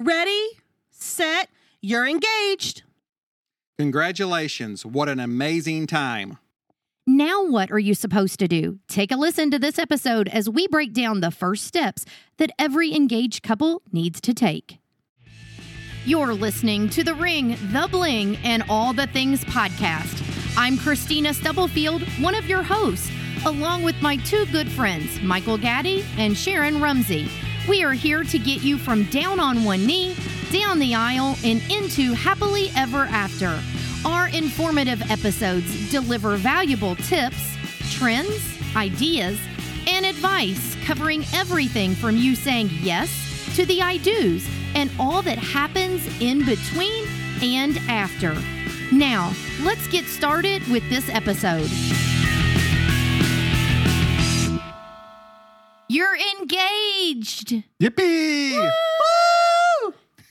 Ready, 0.00 0.50
set, 0.90 1.48
you're 1.80 2.06
engaged. 2.06 2.84
Congratulations. 3.78 4.86
What 4.86 5.08
an 5.08 5.18
amazing 5.18 5.88
time. 5.88 6.38
Now, 7.04 7.42
what 7.42 7.72
are 7.72 7.80
you 7.80 7.94
supposed 7.94 8.38
to 8.38 8.46
do? 8.46 8.78
Take 8.86 9.10
a 9.10 9.16
listen 9.16 9.50
to 9.50 9.58
this 9.58 9.76
episode 9.76 10.28
as 10.28 10.48
we 10.48 10.68
break 10.68 10.92
down 10.92 11.20
the 11.20 11.32
first 11.32 11.64
steps 11.64 12.04
that 12.36 12.52
every 12.60 12.94
engaged 12.94 13.42
couple 13.42 13.82
needs 13.90 14.20
to 14.20 14.32
take. 14.32 14.78
You're 16.04 16.32
listening 16.32 16.88
to 16.90 17.02
The 17.02 17.16
Ring, 17.16 17.56
The 17.72 17.88
Bling, 17.90 18.36
and 18.44 18.62
All 18.68 18.92
the 18.92 19.08
Things 19.08 19.44
podcast. 19.46 20.22
I'm 20.56 20.76
Kristina 20.76 21.34
Stubblefield, 21.34 22.02
one 22.20 22.36
of 22.36 22.46
your 22.46 22.62
hosts, 22.62 23.10
along 23.44 23.82
with 23.82 24.00
my 24.00 24.16
two 24.18 24.46
good 24.52 24.70
friends, 24.70 25.20
Michael 25.22 25.58
Gaddy 25.58 26.04
and 26.18 26.36
Sharon 26.36 26.80
Rumsey. 26.80 27.28
We 27.68 27.84
are 27.84 27.92
here 27.92 28.24
to 28.24 28.38
get 28.38 28.62
you 28.62 28.78
from 28.78 29.04
down 29.04 29.38
on 29.38 29.62
one 29.62 29.84
knee, 29.84 30.16
down 30.50 30.78
the 30.78 30.94
aisle, 30.94 31.36
and 31.44 31.60
into 31.70 32.14
happily 32.14 32.70
ever 32.74 33.04
after. 33.10 33.60
Our 34.06 34.28
informative 34.28 35.02
episodes 35.10 35.90
deliver 35.90 36.36
valuable 36.36 36.96
tips, 36.96 37.56
trends, 37.90 38.40
ideas, 38.74 39.38
and 39.86 40.06
advice 40.06 40.76
covering 40.86 41.24
everything 41.34 41.94
from 41.94 42.16
you 42.16 42.34
saying 42.36 42.70
yes 42.80 43.54
to 43.56 43.66
the 43.66 43.82
I 43.82 43.98
do's 43.98 44.48
and 44.74 44.90
all 44.98 45.20
that 45.22 45.38
happens 45.38 46.06
in 46.22 46.46
between 46.46 47.06
and 47.42 47.76
after. 47.88 48.34
Now, 48.90 49.34
let's 49.62 49.86
get 49.88 50.06
started 50.06 50.66
with 50.68 50.88
this 50.88 51.10
episode. 51.10 51.68
Engaged. 57.08 57.62
Yippee! 57.80 58.70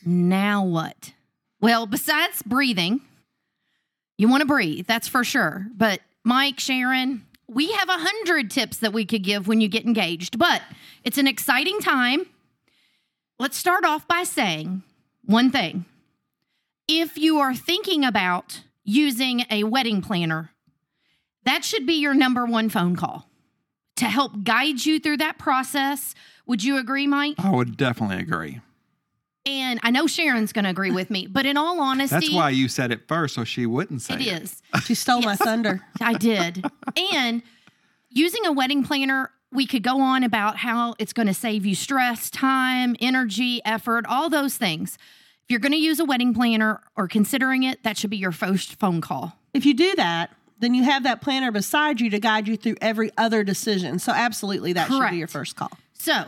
Now 0.06 0.64
what? 0.64 1.14
Well, 1.60 1.86
besides 1.86 2.42
breathing, 2.44 3.02
you 4.18 4.28
want 4.28 4.42
to 4.42 4.48
breathe, 4.48 4.86
that's 4.88 5.08
for 5.08 5.24
sure. 5.24 5.68
But 5.76 6.02
Mike, 6.24 6.60
Sharon, 6.60 7.26
we 7.48 7.72
have 7.72 7.90
a 7.90 7.98
hundred 7.98 8.52
tips 8.52 8.78
that 8.78 8.94
we 8.94 9.06
could 9.06 9.24
give 9.24 9.48
when 9.48 9.62
you 9.62 9.68
get 9.68 9.86
engaged, 9.86 10.38
but 10.38 10.62
it's 11.04 11.18
an 11.18 11.28
exciting 11.28 11.80
time. 11.80 12.26
Let's 13.40 13.58
start 13.58 13.86
off 13.86 14.08
by 14.08 14.24
saying 14.24 14.84
one 15.26 15.52
thing. 15.52 15.86
If 16.88 17.18
you 17.18 17.40
are 17.40 17.54
thinking 17.54 18.06
about 18.06 18.62
using 18.84 19.46
a 19.52 19.66
wedding 19.66 20.02
planner, 20.02 20.52
that 21.44 21.66
should 21.66 21.86
be 21.86 21.96
your 21.96 22.14
number 22.14 22.46
one 22.46 22.70
phone 22.70 22.96
call 22.96 23.28
to 23.98 24.06
help 24.06 24.44
guide 24.44 24.86
you 24.86 25.00
through 25.00 25.18
that 25.18 25.38
process. 25.38 26.16
Would 26.48 26.64
you 26.64 26.78
agree, 26.78 27.08
Mike? 27.08 27.36
I 27.38 27.52
would 27.52 27.78
definitely 27.78 28.18
agree. 28.18 28.62
And 29.46 29.80
I 29.82 29.92
know 29.92 30.08
Sharon's 30.08 30.52
going 30.52 30.66
to 30.66 30.72
agree 30.72 30.92
with 30.92 31.10
me, 31.10 31.26
but 31.26 31.46
in 31.46 31.56
all 31.56 31.80
honesty, 31.80 32.16
That's 32.16 32.34
why 32.34 32.50
you 32.50 32.68
said 32.68 32.92
it 32.92 33.08
first, 33.08 33.36
so 33.36 33.46
she 33.46 33.66
wouldn't 33.66 34.02
say 34.02 34.16
it 34.16 34.22
it. 34.22 34.44
is. 34.44 34.62
She 34.84 34.94
stole 34.94 35.22
my 35.22 35.36
thunder. 35.38 35.82
I 36.02 36.14
did. 36.16 36.66
and 37.14 37.42
using 38.10 38.46
a 38.46 38.52
wedding 38.52 38.84
planner, 38.84 39.32
we 39.52 39.66
could 39.66 39.84
go 39.84 40.02
on 40.02 40.24
about 40.24 40.58
how 40.58 40.96
it's 41.00 41.14
going 41.14 41.28
to 41.28 41.34
save 41.34 41.66
you 41.66 41.76
stress, 41.76 42.30
time, 42.30 42.98
energy, 43.00 43.62
effort, 43.64 44.06
all 44.08 44.30
those 44.30 44.58
things. 44.58 44.98
If 45.46 45.52
you're 45.52 45.62
going 45.62 45.72
to 45.72 45.78
use 45.78 46.02
a 46.02 46.06
wedding 46.06 46.34
planner 46.34 46.82
or 46.98 47.08
considering 47.08 47.64
it, 47.64 47.84
that 47.84 47.98
should 47.98 48.10
be 48.10 48.18
your 48.18 48.34
first 48.34 48.78
phone 48.80 49.00
call. 49.00 49.38
If 49.54 49.66
you 49.66 49.74
do 49.74 49.96
that, 49.96 50.32
then 50.60 50.74
you 50.74 50.84
have 50.84 51.04
that 51.04 51.22
planner 51.22 51.52
beside 51.54 52.02
you 52.02 52.10
to 52.10 52.20
guide 52.20 52.50
you 52.50 52.58
through 52.58 52.76
every 52.82 53.12
other 53.18 53.46
decision. 53.46 54.00
So, 54.00 54.12
absolutely, 54.12 54.74
that 54.74 54.90
should 54.90 55.10
be 55.10 55.18
your 55.18 55.28
first 55.28 55.56
call. 55.56 55.72
So, 56.08 56.24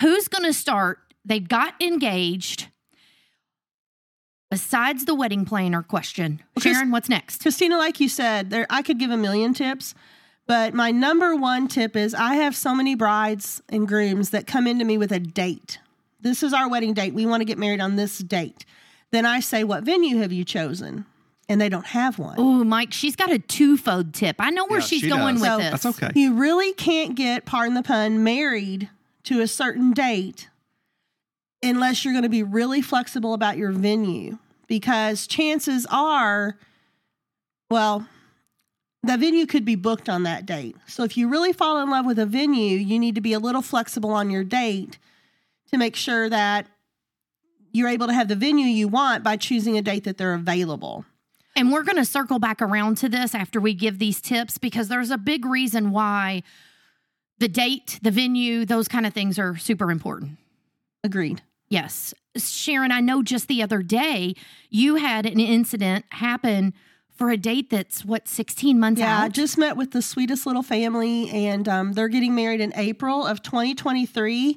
who's 0.00 0.26
going 0.26 0.44
to 0.44 0.54
start? 0.54 1.00
They 1.22 1.38
got 1.38 1.74
engaged. 1.82 2.68
Besides 4.50 5.04
the 5.04 5.14
wedding 5.14 5.44
planner 5.44 5.82
question, 5.82 6.40
Okay, 6.56 6.72
Sharon, 6.72 6.90
what's 6.90 7.10
next? 7.10 7.42
Kristina, 7.44 7.76
like 7.76 8.00
you 8.00 8.08
said, 8.08 8.48
there 8.48 8.66
I 8.70 8.80
could 8.80 8.98
give 8.98 9.10
a 9.10 9.18
million 9.18 9.52
tips, 9.52 9.94
but 10.46 10.72
my 10.72 10.90
number 10.92 11.36
one 11.36 11.68
tip 11.68 11.94
is 11.94 12.14
I 12.14 12.36
have 12.36 12.56
so 12.56 12.74
many 12.74 12.94
brides 12.94 13.60
and 13.68 13.86
grooms 13.86 14.30
that 14.30 14.46
come 14.46 14.66
into 14.66 14.86
me 14.86 14.96
with 14.96 15.12
a 15.12 15.20
date. 15.20 15.78
This 16.22 16.42
is 16.42 16.54
our 16.54 16.66
wedding 16.70 16.94
date. 16.94 17.12
We 17.12 17.26
want 17.26 17.42
to 17.42 17.44
get 17.44 17.58
married 17.58 17.82
on 17.82 17.96
this 17.96 18.16
date. 18.16 18.64
Then 19.10 19.26
I 19.26 19.40
say, 19.40 19.62
"What 19.62 19.84
venue 19.84 20.16
have 20.22 20.32
you 20.32 20.46
chosen?" 20.46 21.04
And 21.50 21.60
they 21.60 21.68
don't 21.68 21.86
have 21.86 22.18
one. 22.18 22.36
Oh, 22.38 22.64
Mike, 22.64 22.94
she's 22.94 23.16
got 23.16 23.30
a 23.30 23.38
twofold 23.38 24.14
tip. 24.14 24.36
I 24.38 24.48
know 24.48 24.64
where 24.64 24.80
Yeah, 24.80 24.86
she's 24.86 25.00
she 25.02 25.08
going 25.10 25.34
does. 25.34 25.42
with 25.42 25.50
So- 25.50 25.58
this. 25.58 25.70
That's 25.82 26.02
okay. 26.02 26.10
You 26.18 26.32
really 26.32 26.72
can't 26.72 27.14
get, 27.14 27.44
pardon 27.44 27.74
the 27.74 27.82
pun, 27.82 28.24
married 28.24 28.88
to 29.28 29.42
a 29.42 29.46
certain 29.46 29.92
date 29.92 30.48
unless 31.62 32.02
you're 32.02 32.14
going 32.14 32.22
to 32.22 32.30
be 32.30 32.42
really 32.42 32.80
flexible 32.80 33.34
about 33.34 33.58
your 33.58 33.72
venue 33.72 34.38
because 34.66 35.26
chances 35.26 35.86
are, 35.90 36.56
well, 37.70 38.06
the 39.02 39.18
venue 39.18 39.44
could 39.44 39.66
be 39.66 39.74
booked 39.74 40.08
on 40.08 40.22
that 40.22 40.46
date. 40.46 40.76
So 40.86 41.04
if 41.04 41.16
you 41.18 41.28
really 41.28 41.52
fall 41.52 41.82
in 41.82 41.90
love 41.90 42.06
with 42.06 42.18
a 42.18 42.24
venue, 42.24 42.78
you 42.78 42.98
need 42.98 43.14
to 43.16 43.20
be 43.20 43.34
a 43.34 43.38
little 43.38 43.60
flexible 43.60 44.10
on 44.10 44.30
your 44.30 44.44
date 44.44 44.98
to 45.70 45.76
make 45.76 45.94
sure 45.94 46.30
that 46.30 46.66
you're 47.70 47.88
able 47.88 48.06
to 48.06 48.14
have 48.14 48.28
the 48.28 48.34
venue 48.34 48.66
you 48.66 48.88
want 48.88 49.22
by 49.22 49.36
choosing 49.36 49.76
a 49.76 49.82
date 49.82 50.04
that 50.04 50.16
they're 50.16 50.32
available. 50.32 51.04
And 51.54 51.70
we're 51.70 51.82
going 51.82 51.96
to 51.96 52.04
circle 52.06 52.38
back 52.38 52.62
around 52.62 52.96
to 52.98 53.10
this 53.10 53.34
after 53.34 53.60
we 53.60 53.74
give 53.74 53.98
these 53.98 54.22
tips 54.22 54.56
because 54.56 54.88
there's 54.88 55.10
a 55.10 55.18
big 55.18 55.44
reason 55.44 55.90
why 55.90 56.44
the 57.38 57.48
date, 57.48 57.98
the 58.02 58.10
venue, 58.10 58.64
those 58.64 58.88
kind 58.88 59.06
of 59.06 59.12
things 59.12 59.38
are 59.38 59.56
super 59.56 59.90
important. 59.90 60.38
Agreed. 61.04 61.42
Yes. 61.68 62.14
Sharon, 62.36 62.92
I 62.92 63.00
know 63.00 63.22
just 63.22 63.48
the 63.48 63.62
other 63.62 63.82
day 63.82 64.34
you 64.70 64.96
had 64.96 65.26
an 65.26 65.40
incident 65.40 66.04
happen 66.10 66.74
for 67.18 67.30
a 67.30 67.36
date 67.36 67.68
that's 67.68 68.04
what, 68.04 68.28
16 68.28 68.78
months 68.78 69.00
Yeah, 69.00 69.22
I 69.22 69.28
just 69.28 69.58
met 69.58 69.76
with 69.76 69.90
the 69.90 70.00
sweetest 70.00 70.46
little 70.46 70.62
family, 70.62 71.28
and 71.30 71.68
um, 71.68 71.92
they're 71.92 72.08
getting 72.08 72.36
married 72.36 72.60
in 72.60 72.72
April 72.76 73.26
of 73.26 73.42
2023. 73.42 74.56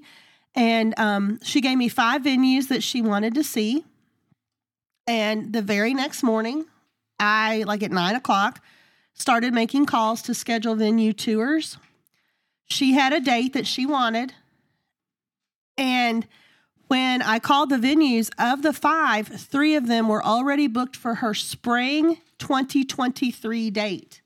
And 0.54 0.98
um, 1.00 1.40
she 1.44 1.60
gave 1.60 1.78
me 1.78 1.90
five 1.90 2.22
venues 2.22 2.68
that 2.68 2.84
she 2.84 3.02
wanted 3.02 3.34
to 3.34 3.44
see. 3.44 3.84
And 5.08 5.52
the 5.54 5.64
very 5.64 5.96
next 5.96 6.22
morning, 6.22 6.66
I, 7.20 7.64
like 7.66 7.82
at 7.82 7.92
nine 7.92 8.16
o'clock, 8.16 8.64
started 9.16 9.54
making 9.54 9.88
calls 9.88 10.22
to 10.24 10.36
schedule 10.36 10.76
venue 10.76 11.14
tours. 11.14 11.78
She 12.72 12.94
had 12.94 13.14
a 13.14 13.20
date 13.20 13.54
that 13.54 13.68
she 13.68 13.86
wanted. 13.86 14.34
And 15.78 16.26
when 16.88 17.22
I 17.22 17.40
called 17.40 17.70
the 17.70 17.78
venues 17.78 18.30
of 18.38 18.62
the 18.62 18.74
five, 18.74 19.28
three 19.28 19.76
of 19.76 19.88
them 19.88 20.08
were 20.08 20.24
already 20.24 20.68
booked 20.68 20.96
for 20.96 21.16
her 21.16 21.34
spring 21.34 22.18
2023 22.40 23.72
date. 23.72 24.22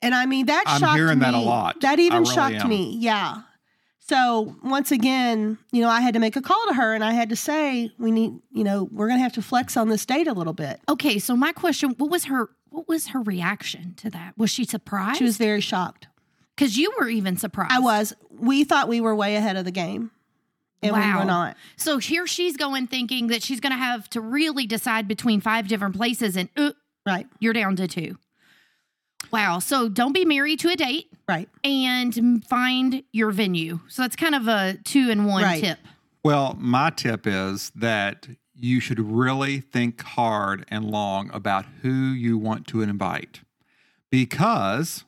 And 0.00 0.14
I 0.14 0.26
mean, 0.26 0.46
that 0.46 0.64
I'm 0.66 0.80
shocked 0.80 0.96
hearing 0.96 1.18
me. 1.18 1.24
that 1.24 1.34
a 1.34 1.38
lot. 1.38 1.80
That 1.80 1.98
even 1.98 2.22
really 2.22 2.34
shocked 2.34 2.54
am. 2.56 2.68
me. 2.68 2.96
Yeah. 2.98 3.42
So 3.98 4.56
once 4.62 4.90
again, 4.90 5.58
you 5.72 5.82
know, 5.82 5.88
I 5.88 6.00
had 6.00 6.14
to 6.14 6.20
make 6.20 6.36
a 6.36 6.42
call 6.42 6.62
to 6.68 6.74
her 6.74 6.94
and 6.94 7.02
I 7.02 7.12
had 7.12 7.28
to 7.30 7.36
say, 7.36 7.92
we 7.98 8.10
need, 8.10 8.38
you 8.50 8.64
know, 8.64 8.88
we're 8.92 9.08
going 9.08 9.18
to 9.18 9.22
have 9.22 9.34
to 9.34 9.42
flex 9.42 9.76
on 9.76 9.88
this 9.88 10.06
date 10.06 10.28
a 10.28 10.32
little 10.32 10.52
bit. 10.52 10.80
okay, 10.88 11.18
so 11.18 11.36
my 11.36 11.52
question, 11.52 11.90
what 11.98 12.10
was 12.10 12.24
her 12.24 12.50
what 12.70 12.86
was 12.86 13.08
her 13.08 13.20
reaction 13.20 13.94
to 13.96 14.10
that? 14.10 14.36
Was 14.36 14.50
she 14.50 14.64
surprised? 14.64 15.18
She 15.18 15.24
was 15.24 15.38
very 15.38 15.60
shocked. 15.60 16.06
Cuz 16.58 16.76
you 16.76 16.92
were 17.00 17.08
even 17.08 17.36
surprised. 17.38 17.72
I 17.72 17.78
was. 17.78 18.12
We 18.30 18.64
thought 18.64 18.88
we 18.88 19.00
were 19.00 19.14
way 19.14 19.36
ahead 19.36 19.56
of 19.56 19.64
the 19.64 19.70
game. 19.70 20.10
And 20.82 20.92
we 20.92 21.00
Wow. 21.00 21.18
were 21.20 21.24
not. 21.24 21.56
So 21.76 21.98
here 21.98 22.26
she's 22.26 22.56
going 22.56 22.86
thinking 22.86 23.28
that 23.28 23.42
she's 23.42 23.58
going 23.58 23.72
to 23.72 23.78
have 23.78 24.08
to 24.10 24.20
really 24.20 24.64
decide 24.66 25.08
between 25.08 25.40
five 25.40 25.66
different 25.68 25.96
places 25.96 26.36
and 26.36 26.48
uh, 26.56 26.70
Right. 27.06 27.26
you're 27.40 27.52
down 27.54 27.74
to 27.76 27.88
two. 27.88 28.16
Wow. 29.32 29.58
So 29.58 29.88
don't 29.88 30.12
be 30.12 30.24
married 30.24 30.60
to 30.60 30.68
a 30.70 30.76
date 30.76 31.10
Right. 31.28 31.48
and 31.64 32.44
find 32.46 33.02
your 33.12 33.30
venue. 33.32 33.80
So 33.88 34.02
that's 34.02 34.14
kind 34.16 34.34
of 34.34 34.46
a 34.48 34.78
two 34.84 35.10
in 35.10 35.24
one 35.24 35.42
Right. 35.42 35.60
tip. 35.62 35.78
Well, 36.24 36.56
my 36.60 36.90
tip 36.90 37.26
is 37.26 37.70
that 37.74 38.28
you 38.54 38.80
should 38.80 38.98
really 39.00 39.60
think 39.60 40.00
hard 40.02 40.64
and 40.68 40.84
long 40.90 41.30
about 41.32 41.66
who 41.82 41.90
you 41.92 42.38
want 42.38 42.66
to 42.68 42.82
invite. 42.82 43.40
Because 44.10 45.04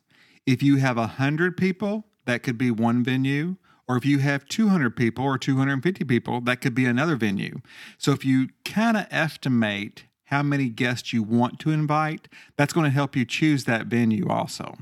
if 0.53 0.63
you 0.63 0.77
have 0.77 0.97
100 0.97 1.57
people, 1.57 2.05
that 2.27 2.43
could 2.43 2.59
be 2.59 2.71
one 2.71 3.05
venue. 3.05 3.57
Or 3.89 3.97
if 3.97 4.05
you 4.07 4.19
have 4.19 4.47
200 4.47 4.95
people 4.97 5.25
or 5.25 5.37
250 5.37 6.05
people, 6.05 6.41
that 6.43 6.61
could 6.61 6.75
be 6.75 6.87
another 6.87 7.17
venue. 7.17 7.61
So 7.99 8.13
if 8.13 8.25
you 8.25 8.49
kind 8.65 8.97
of 8.97 9.07
estimate 9.11 10.05
how 10.27 10.43
many 10.45 10.69
guests 10.69 11.13
you 11.13 11.25
want 11.25 11.59
to 11.61 11.71
invite, 11.73 12.29
that's 12.57 12.73
going 12.73 12.85
to 12.85 12.91
help 12.91 13.17
you 13.17 13.25
choose 13.25 13.65
that 13.65 13.87
venue 13.87 14.29
also. 14.29 14.77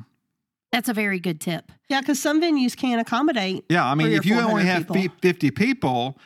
That's 0.72 0.90
a 0.90 0.92
very 0.92 1.18
good 1.20 1.40
tip. 1.40 1.72
Yeah, 1.88 2.00
because 2.00 2.20
some 2.20 2.42
venues 2.42 2.76
can't 2.76 3.00
accommodate. 3.00 3.64
Yeah, 3.70 3.86
I 3.86 3.94
mean, 3.94 4.12
if 4.12 4.26
you 4.26 4.38
only 4.38 4.64
have 4.66 4.88
people. 4.88 5.16
50 5.22 5.50
people, 5.52 6.18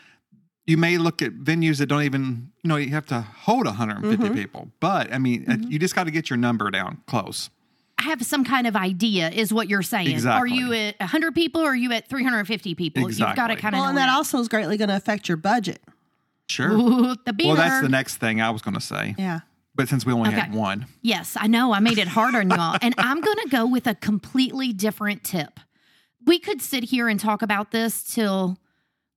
you 0.66 0.76
may 0.76 0.98
look 0.98 1.22
at 1.22 1.32
venues 1.34 1.78
that 1.78 1.86
don't 1.86 2.02
even, 2.02 2.50
you 2.64 2.68
know, 2.68 2.74
you 2.76 2.90
have 2.90 3.06
to 3.06 3.20
hold 3.20 3.66
150 3.66 4.24
Mm-hmm. 4.24 4.34
people. 4.34 4.68
But 4.80 5.12
I 5.12 5.18
mean, 5.18 5.48
uh 5.48 5.56
you 5.68 5.78
just 5.78 5.94
got 5.94 6.04
to 6.04 6.10
get 6.10 6.30
your 6.30 6.36
number 6.36 6.68
down 6.72 7.02
close. 7.06 7.48
Have 8.02 8.22
some 8.24 8.44
kind 8.44 8.66
of 8.66 8.76
idea, 8.76 9.30
is 9.30 9.52
what 9.52 9.68
you're 9.68 9.82
saying. 9.82 10.08
Exactly. 10.08 10.50
Are 10.50 10.54
you 10.54 10.72
at 10.72 10.98
100 11.00 11.34
people 11.34 11.62
or 11.62 11.70
are 11.70 11.74
you 11.74 11.92
at 11.92 12.08
350 12.08 12.74
people? 12.74 13.02
You've 13.10 13.18
got 13.18 13.48
to 13.48 13.56
kind 13.56 13.74
of 13.74 13.80
Well, 13.80 13.88
and 13.88 13.98
that 13.98 14.08
also 14.08 14.38
is 14.38 14.48
greatly 14.48 14.76
going 14.76 14.88
to 14.88 14.96
affect 14.96 15.28
your 15.28 15.36
budget. 15.36 15.80
Sure. 16.48 16.70
Ooh, 16.72 17.14
the 17.24 17.32
beaver. 17.32 17.48
Well, 17.48 17.56
that's 17.56 17.82
the 17.82 17.88
next 17.88 18.16
thing 18.16 18.40
I 18.40 18.50
was 18.50 18.62
going 18.62 18.74
to 18.74 18.80
say. 18.80 19.14
Yeah. 19.18 19.40
But 19.74 19.88
since 19.88 20.04
we 20.04 20.12
only 20.12 20.30
had 20.30 20.52
one, 20.52 20.86
Yes, 21.00 21.36
I 21.40 21.46
know. 21.46 21.72
I 21.72 21.80
made 21.80 21.96
it 21.98 22.08
hard 22.08 22.34
on 22.34 22.50
y'all. 22.50 22.76
And 22.82 22.94
I'm 22.98 23.20
going 23.20 23.38
to 23.38 23.48
go 23.48 23.66
with 23.66 23.86
a 23.86 23.94
completely 23.94 24.72
different 24.72 25.24
tip. 25.24 25.58
We 26.26 26.38
could 26.38 26.60
sit 26.60 26.84
here 26.84 27.08
and 27.08 27.18
talk 27.18 27.40
about 27.40 27.70
this 27.70 28.02
till 28.02 28.58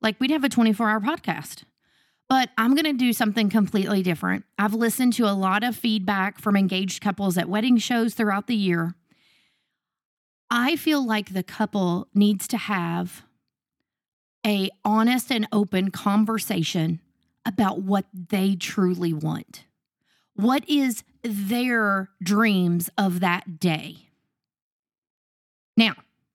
like 0.02 0.16
we'd 0.20 0.32
have 0.32 0.44
a 0.46 0.50
24 0.50 0.90
hour 0.90 1.02
podcast. 1.02 1.64
But 2.28 2.50
I'm 2.58 2.74
going 2.74 2.86
to 2.86 2.94
do 2.94 3.14
something 3.14 3.50
completely 3.50 4.02
different. 4.02 4.46
I've 4.58 4.74
listened 4.74 5.14
to 5.14 5.26
a 5.26 5.34
lot 5.34 5.64
of 5.64 5.76
feedback 5.76 6.40
from 6.40 6.56
engaged 6.56 7.02
couples 7.02 7.38
at 7.38 7.50
wedding 7.50 7.78
shows 7.78 8.14
throughout 8.14 8.48
the 8.48 8.56
year. 8.56 8.96
I 10.50 10.76
feel 10.76 11.06
like 11.06 11.34
the 11.34 11.44
couple 11.44 12.08
needs 12.14 12.48
to 12.50 12.58
have 12.58 13.24
a 14.46 14.70
honest 14.84 15.32
and 15.32 15.48
open 15.52 15.92
conversation 15.92 17.00
about 17.46 17.82
what 17.82 18.06
they 18.14 18.56
truly 18.56 19.14
want. 19.14 19.66
What 20.36 20.68
is 20.70 21.04
their 21.24 22.10
dreams 22.22 22.90
of 22.98 23.20
that 23.22 23.60
day? 23.60 24.10
Now, 25.78 25.94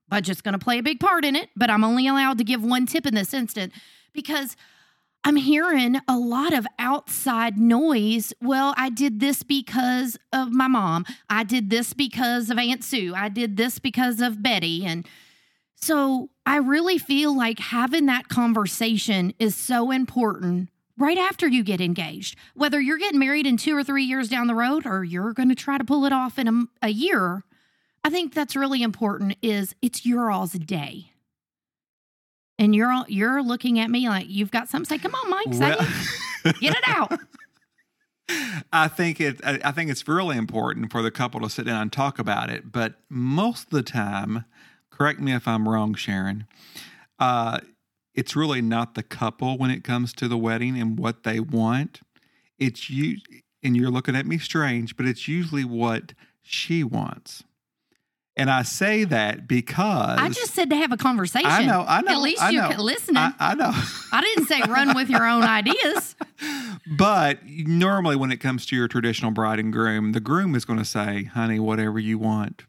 budget's 0.09 0.41
going 0.41 0.53
to 0.53 0.59
play 0.59 0.79
a 0.79 0.83
big 0.83 1.01
part 1.01 1.25
in 1.25 1.37
it, 1.37 1.49
but 1.57 1.71
I'm 1.71 1.85
only 1.85 2.07
allowed 2.07 2.39
to 2.39 2.45
give 2.45 2.63
one 2.63 2.87
tip 2.87 3.07
in 3.07 3.15
this 3.15 3.33
instant 3.33 3.73
because 4.13 4.57
I'm 5.23 5.37
hearing 5.37 5.97
a 6.09 6.17
lot 6.17 6.55
of 6.55 6.67
outside 6.79 7.59
noise. 7.59 8.33
Well, 8.41 8.75
I 8.77 8.89
did 8.89 9.21
this 9.21 9.43
because 9.43 10.17
of 10.33 10.51
my 10.51 10.67
mom. 10.67 11.05
I 11.29 11.45
did 11.45 11.69
this 11.69 11.93
because 11.93 12.49
of 12.51 12.59
Aunt 12.59 12.83
Sue. 12.83 13.13
I 13.15 13.29
did 13.29 13.57
this 13.57 13.79
because 13.79 14.21
of 14.21 14.43
Betty. 14.43 14.87
And 14.87 15.07
so 15.75 16.31
I 16.47 16.57
really 16.57 16.97
feel 16.97 17.37
like 17.37 17.59
having 17.59 18.07
that 18.07 18.29
conversation 18.29 19.35
is 19.39 19.55
so 19.55 19.91
important 19.91 20.71
right 20.97 21.19
after 21.19 21.47
you 21.49 21.65
get 21.65 21.81
engaged. 21.81 22.37
Whether 22.55 22.81
you're 22.81 22.99
getting 22.99 23.21
married 23.21 23.47
in 23.47 23.57
two 23.57 23.77
or 23.77 23.85
three 23.85 24.05
years 24.05 24.29
down 24.29 24.47
the 24.47 24.55
road 24.55 24.87
or 24.87 25.05
you're 25.05 25.33
going 25.33 25.49
to 25.51 25.55
try 25.55 25.77
to 25.79 25.85
pull 25.85 26.07
it 26.07 26.13
off 26.13 26.39
in 26.39 26.49
a, 26.49 26.87
a 26.87 26.91
year, 26.91 27.45
I 28.05 28.11
think 28.11 28.33
that's 28.33 28.57
really 28.57 28.83
important 28.83 29.37
is 29.43 29.75
it's 29.83 30.07
your 30.07 30.31
all's 30.31 30.53
day. 30.53 31.13
And 32.61 32.75
you're 32.75 32.93
all, 32.93 33.07
you're 33.09 33.43
looking 33.43 33.81
at 33.81 33.91
me 33.91 34.07
like 34.07 34.27
you've 34.29 34.51
got 34.51 34.69
something. 34.69 34.99
Say, 34.99 35.03
come 35.03 35.15
on, 35.15 35.31
Mike, 35.31 35.55
say 35.55 35.71
well, 35.71 35.89
it. 36.45 36.61
Get 36.61 36.77
it 36.77 36.85
out. 36.87 37.19
I 38.73 38.87
think 38.87 39.19
it. 39.19 39.41
I 39.43 39.59
I 39.65 39.73
think 39.73 39.91
it's 39.91 40.07
really 40.07 40.37
important 40.37 40.93
for 40.93 41.01
the 41.01 41.11
couple 41.11 41.41
to 41.41 41.49
sit 41.49 41.65
down 41.65 41.81
and 41.81 41.93
talk 41.93 42.19
about 42.19 42.51
it. 42.51 42.71
But 42.71 42.97
most 43.09 43.65
of 43.65 43.71
the 43.71 43.83
time, 43.83 44.45
correct 44.91 45.21
me 45.21 45.33
if 45.33 45.49
I'm 45.49 45.67
wrong, 45.67 45.95
Sharon. 45.95 46.47
Uh, 47.19 47.61
it's 48.15 48.37
really 48.37 48.61
not 48.61 48.95
the 48.95 49.03
couple 49.03 49.57
when 49.57 49.71
it 49.71 49.83
comes 49.83 50.13
to 50.15 50.29
the 50.29 50.37
wedding 50.37 50.79
and 50.79 50.99
what 50.99 51.23
they 51.23 51.41
want. 51.41 52.01
It's 52.59 52.91
you, 52.91 53.17
and 53.63 53.75
you're 53.75 53.91
looking 53.91 54.15
at 54.15 54.27
me 54.27 54.37
strange, 54.37 54.99
but 54.99 55.07
it's 55.07 55.27
usually 55.27 55.65
what 55.65 56.13
she 56.43 56.85
wants. 56.85 57.43
And 58.41 58.51
I 58.51 58.63
say 58.63 59.05
that 59.05 59.47
because 59.47 60.19
I 60.19 60.31
just 60.31 60.55
said 60.55 60.71
to 60.71 60.77
have 60.77 60.93
a 60.93 60.97
conversation. 60.97 61.51
I 61.51 61.67
know, 61.67 61.85
I 61.87 62.01
know, 62.01 62.13
At 62.13 62.21
least 62.21 62.43
I 62.43 62.49
you're 62.49 62.71
know. 62.71 62.83
listening. 62.83 63.19
I, 63.19 63.35
I, 63.39 63.55
I 64.13 64.21
didn't 64.23 64.47
say 64.47 64.63
run 64.63 64.95
with 64.95 65.11
your 65.11 65.27
own 65.27 65.43
ideas. 65.43 66.17
But 66.87 67.41
normally, 67.47 68.17
when 68.17 68.33
it 68.33 68.39
comes 68.39 68.65
to 68.67 68.77
your 68.77 68.89
traditional 68.89 69.31
bride 69.31 69.59
and 69.59 69.71
groom, 69.71 70.13
the 70.13 70.21
groom 70.21 70.55
is 70.55 70.65
going 70.65 70.79
to 70.79 70.87
say, 70.87 71.25
honey, 71.25 71.61
whatever 71.61 71.99
you 71.99 72.17
want. 72.17 72.65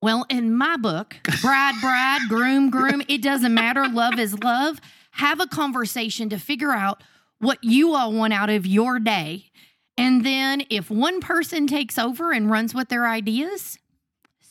Well, 0.00 0.26
in 0.30 0.54
my 0.54 0.76
book, 0.76 1.16
bride, 1.42 1.74
bride, 1.80 2.20
groom, 2.28 2.70
groom, 2.70 3.02
it 3.08 3.20
doesn't 3.20 3.52
matter. 3.52 3.88
Love 3.88 4.20
is 4.20 4.38
love. 4.44 4.80
Have 5.10 5.40
a 5.40 5.48
conversation 5.48 6.28
to 6.28 6.38
figure 6.38 6.70
out 6.70 7.02
what 7.40 7.58
you 7.62 7.96
all 7.96 8.12
want 8.12 8.32
out 8.32 8.48
of 8.48 8.64
your 8.64 9.00
day. 9.00 9.50
And 9.98 10.24
then 10.24 10.62
if 10.70 10.88
one 10.88 11.20
person 11.20 11.66
takes 11.66 11.98
over 11.98 12.30
and 12.30 12.48
runs 12.48 12.74
with 12.74 12.90
their 12.90 13.08
ideas, 13.08 13.78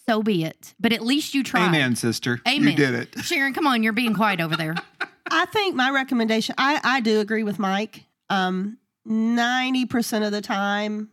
so 0.08 0.22
be 0.24 0.44
it. 0.44 0.74
But 0.80 0.94
at 0.94 1.02
least 1.02 1.34
you 1.34 1.44
tried. 1.44 1.68
Amen, 1.68 1.96
sister. 1.96 2.42
Amen. 2.48 2.72
You 2.72 2.76
did 2.76 2.94
it. 2.96 3.20
Sharon, 3.24 3.54
come 3.54 3.68
on, 3.68 3.84
you're 3.84 3.94
being 3.94 4.14
quiet 4.14 4.42
over 4.42 4.56
there. 4.56 4.76
I 5.32 5.46
think 5.46 5.76
my 5.76 5.90
recommendation, 5.90 6.56
I, 6.58 6.80
I 6.84 7.00
do 7.00 7.20
agree 7.20 7.44
with 7.44 7.60
Mike. 7.60 8.06
Um, 8.30 8.78
90% 9.08 10.26
of 10.26 10.32
the 10.32 10.42
time, 10.42 11.10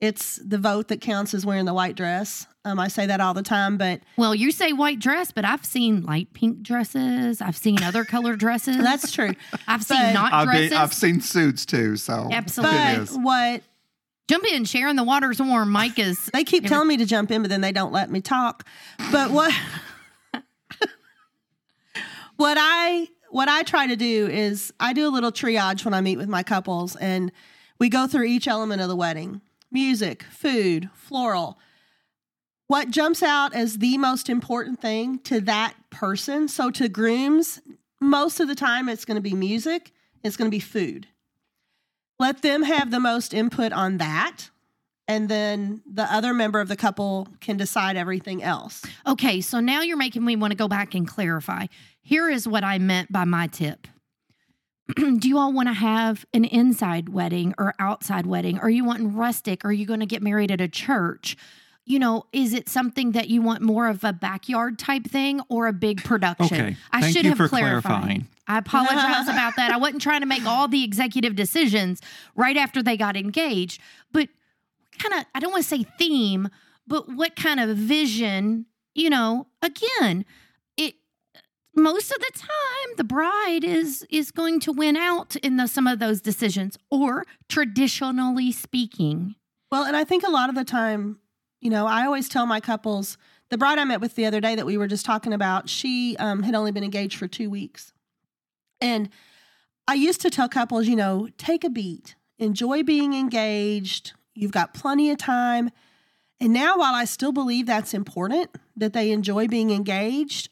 it's 0.00 0.36
the 0.36 0.58
vote 0.58 0.88
that 0.88 1.00
counts 1.00 1.32
as 1.34 1.46
wearing 1.46 1.64
the 1.64 1.74
white 1.74 1.96
dress. 1.96 2.46
Um, 2.64 2.78
I 2.78 2.88
say 2.88 3.06
that 3.06 3.20
all 3.20 3.34
the 3.34 3.42
time, 3.42 3.76
but 3.76 4.00
Well, 4.16 4.34
you 4.34 4.52
say 4.52 4.72
white 4.72 5.00
dress, 5.00 5.32
but 5.32 5.44
I've 5.44 5.64
seen 5.64 6.02
light 6.04 6.32
pink 6.32 6.62
dresses. 6.62 7.40
I've 7.40 7.56
seen 7.56 7.82
other 7.82 8.04
color 8.04 8.36
dresses. 8.36 8.76
that's 8.78 9.10
true. 9.10 9.32
I've 9.66 9.82
seen 9.82 10.12
not 10.14 10.32
I've, 10.32 10.46
dresses. 10.46 10.70
been, 10.70 10.78
I've 10.78 10.94
seen 10.94 11.20
suits 11.20 11.66
too. 11.66 11.96
So 11.96 12.28
Absolutely. 12.30 13.06
But 13.16 13.22
what 13.22 13.62
Jump 14.28 14.44
in, 14.46 14.64
Sharon. 14.64 14.96
The 14.96 15.04
water's 15.04 15.40
warm. 15.40 15.70
Mike 15.70 15.98
is. 15.98 16.26
they 16.32 16.44
keep 16.44 16.66
telling 16.66 16.88
me 16.88 16.96
to 16.98 17.06
jump 17.06 17.30
in, 17.30 17.42
but 17.42 17.48
then 17.48 17.60
they 17.60 17.72
don't 17.72 17.92
let 17.92 18.10
me 18.10 18.20
talk. 18.20 18.66
But 19.10 19.30
what 19.30 19.52
what 22.36 22.56
I 22.60 23.08
what 23.30 23.48
I 23.48 23.62
try 23.62 23.86
to 23.86 23.96
do 23.96 24.28
is 24.28 24.72
I 24.78 24.92
do 24.92 25.08
a 25.08 25.10
little 25.10 25.32
triage 25.32 25.84
when 25.84 25.94
I 25.94 26.00
meet 26.00 26.18
with 26.18 26.28
my 26.28 26.42
couples, 26.42 26.96
and 26.96 27.32
we 27.78 27.88
go 27.88 28.06
through 28.06 28.24
each 28.24 28.46
element 28.46 28.82
of 28.82 28.88
the 28.88 28.96
wedding: 28.96 29.40
music, 29.70 30.22
food, 30.24 30.90
floral. 30.94 31.58
What 32.68 32.90
jumps 32.90 33.22
out 33.22 33.54
as 33.54 33.78
the 33.78 33.98
most 33.98 34.30
important 34.30 34.80
thing 34.80 35.18
to 35.24 35.42
that 35.42 35.74
person? 35.90 36.48
So 36.48 36.70
to 36.70 36.88
grooms, 36.88 37.60
most 38.00 38.40
of 38.40 38.48
the 38.48 38.54
time 38.54 38.88
it's 38.88 39.04
going 39.04 39.16
to 39.16 39.20
be 39.20 39.34
music. 39.34 39.92
It's 40.22 40.36
going 40.36 40.50
to 40.50 40.54
be 40.54 40.60
food. 40.60 41.06
Let 42.22 42.42
them 42.42 42.62
have 42.62 42.92
the 42.92 43.00
most 43.00 43.34
input 43.34 43.72
on 43.72 43.98
that 43.98 44.50
and 45.08 45.28
then 45.28 45.82
the 45.92 46.04
other 46.04 46.32
member 46.32 46.60
of 46.60 46.68
the 46.68 46.76
couple 46.76 47.26
can 47.40 47.56
decide 47.56 47.96
everything 47.96 48.44
else. 48.44 48.80
Okay, 49.04 49.40
so 49.40 49.58
now 49.58 49.80
you're 49.80 49.96
making 49.96 50.24
me 50.24 50.36
want 50.36 50.52
to 50.52 50.56
go 50.56 50.68
back 50.68 50.94
and 50.94 51.04
clarify. 51.04 51.66
Here 52.00 52.30
is 52.30 52.46
what 52.46 52.62
I 52.62 52.78
meant 52.78 53.10
by 53.10 53.24
my 53.24 53.48
tip. 53.48 53.88
Do 54.94 55.28
you 55.28 55.36
all 55.36 55.52
want 55.52 55.66
to 55.66 55.72
have 55.72 56.24
an 56.32 56.44
inside 56.44 57.08
wedding 57.08 57.54
or 57.58 57.74
outside 57.80 58.24
wedding? 58.24 58.56
Are 58.60 58.70
you 58.70 58.84
wanting 58.84 59.16
rustic? 59.16 59.64
Are 59.64 59.72
you 59.72 59.84
going 59.84 59.98
to 59.98 60.06
get 60.06 60.22
married 60.22 60.52
at 60.52 60.60
a 60.60 60.68
church? 60.68 61.36
You 61.84 61.98
know, 61.98 62.26
is 62.32 62.54
it 62.54 62.68
something 62.68 63.12
that 63.12 63.28
you 63.28 63.42
want 63.42 63.60
more 63.60 63.88
of 63.88 64.04
a 64.04 64.12
backyard 64.12 64.78
type 64.78 65.04
thing 65.04 65.40
or 65.48 65.66
a 65.66 65.72
big 65.72 66.04
production? 66.04 66.60
Okay. 66.60 66.76
I 66.92 67.00
Thank 67.00 67.16
should 67.16 67.24
you 67.24 67.30
have 67.30 67.38
for 67.38 67.48
clarified. 67.48 67.82
clarifying. 67.82 68.28
I 68.46 68.58
apologize 68.58 69.28
about 69.28 69.56
that. 69.56 69.72
I 69.72 69.76
wasn't 69.76 70.02
trying 70.02 70.20
to 70.20 70.26
make 70.26 70.44
all 70.44 70.68
the 70.68 70.84
executive 70.84 71.34
decisions 71.34 72.00
right 72.36 72.56
after 72.56 72.82
they 72.82 72.96
got 72.96 73.16
engaged, 73.16 73.80
but 74.12 74.28
kind 74.98 75.14
of 75.14 75.26
I 75.34 75.40
don't 75.40 75.52
want 75.52 75.64
to 75.64 75.68
say 75.68 75.84
theme, 75.98 76.48
but 76.86 77.08
what 77.08 77.36
kind 77.36 77.60
of 77.60 77.76
vision, 77.76 78.66
you 78.94 79.10
know, 79.10 79.46
again, 79.62 80.24
it 80.76 80.94
most 81.74 82.10
of 82.10 82.18
the 82.18 82.30
time 82.34 82.96
the 82.96 83.04
bride 83.04 83.64
is 83.64 84.06
is 84.10 84.30
going 84.30 84.60
to 84.60 84.72
win 84.72 84.96
out 84.96 85.36
in 85.36 85.56
the, 85.56 85.66
some 85.66 85.86
of 85.86 85.98
those 85.98 86.20
decisions 86.20 86.76
or 86.90 87.24
traditionally 87.48 88.52
speaking. 88.52 89.34
Well, 89.70 89.84
and 89.84 89.96
I 89.96 90.04
think 90.04 90.22
a 90.22 90.30
lot 90.30 90.50
of 90.50 90.54
the 90.54 90.64
time, 90.64 91.18
you 91.62 91.70
know, 91.70 91.86
I 91.86 92.04
always 92.04 92.28
tell 92.28 92.44
my 92.44 92.60
couples, 92.60 93.16
the 93.48 93.56
bride 93.56 93.78
I 93.78 93.84
met 93.84 94.00
with 94.00 94.14
the 94.16 94.26
other 94.26 94.40
day 94.40 94.54
that 94.54 94.66
we 94.66 94.76
were 94.76 94.88
just 94.88 95.06
talking 95.06 95.32
about, 95.32 95.68
she 95.68 96.16
um, 96.18 96.42
had 96.42 96.54
only 96.54 96.72
been 96.72 96.84
engaged 96.84 97.16
for 97.18 97.28
two 97.28 97.48
weeks. 97.48 97.92
And 98.80 99.08
I 99.88 99.94
used 99.94 100.20
to 100.22 100.30
tell 100.30 100.48
couples, 100.48 100.86
you 100.88 100.96
know, 100.96 101.28
take 101.38 101.64
a 101.64 101.70
beat, 101.70 102.14
enjoy 102.38 102.82
being 102.82 103.14
engaged. 103.14 104.12
You've 104.34 104.52
got 104.52 104.74
plenty 104.74 105.10
of 105.10 105.18
time. 105.18 105.70
And 106.40 106.52
now, 106.52 106.76
while 106.78 106.94
I 106.94 107.04
still 107.04 107.30
believe 107.32 107.66
that's 107.66 107.94
important, 107.94 108.50
that 108.76 108.92
they 108.92 109.12
enjoy 109.12 109.46
being 109.46 109.70
engaged, 109.70 110.48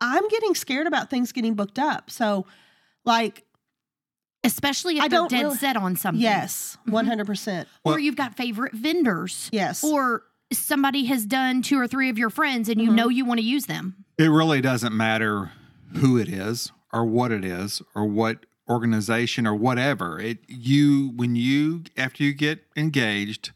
I'm 0.00 0.28
getting 0.28 0.54
scared 0.54 0.86
about 0.86 1.08
things 1.08 1.32
getting 1.32 1.54
booked 1.54 1.78
up. 1.78 2.10
So, 2.10 2.44
like, 3.04 3.44
Especially 4.46 4.98
if 4.98 5.04
I 5.04 5.08
they're 5.08 5.26
dead 5.26 5.42
really- 5.44 5.56
set 5.56 5.74
on 5.78 5.96
something. 5.96 6.20
yes, 6.20 6.76
100%. 6.86 7.64
Or 7.82 7.98
you've 7.98 8.16
got 8.16 8.36
favorite 8.36 8.74
vendors. 8.74 9.48
Yes. 9.52 9.82
Or 9.82 10.24
somebody 10.58 11.04
has 11.06 11.26
done 11.26 11.62
two 11.62 11.78
or 11.78 11.86
three 11.86 12.08
of 12.08 12.18
your 12.18 12.30
friends 12.30 12.68
and 12.68 12.80
you 12.80 12.90
Mhm. 12.90 12.94
know 12.94 13.08
you 13.08 13.24
want 13.24 13.40
to 13.40 13.46
use 13.46 13.66
them. 13.66 14.04
It 14.18 14.28
really 14.30 14.60
doesn't 14.60 14.96
matter 14.96 15.50
who 15.96 16.16
it 16.18 16.28
is 16.28 16.72
or 16.92 17.04
what 17.04 17.32
it 17.32 17.44
is 17.44 17.82
or 17.94 18.06
what 18.06 18.46
organization 18.68 19.46
or 19.46 19.54
whatever. 19.54 20.18
It 20.18 20.38
you 20.48 21.12
when 21.16 21.36
you 21.36 21.82
after 21.96 22.22
you 22.24 22.32
get 22.32 22.66
engaged, 22.76 23.50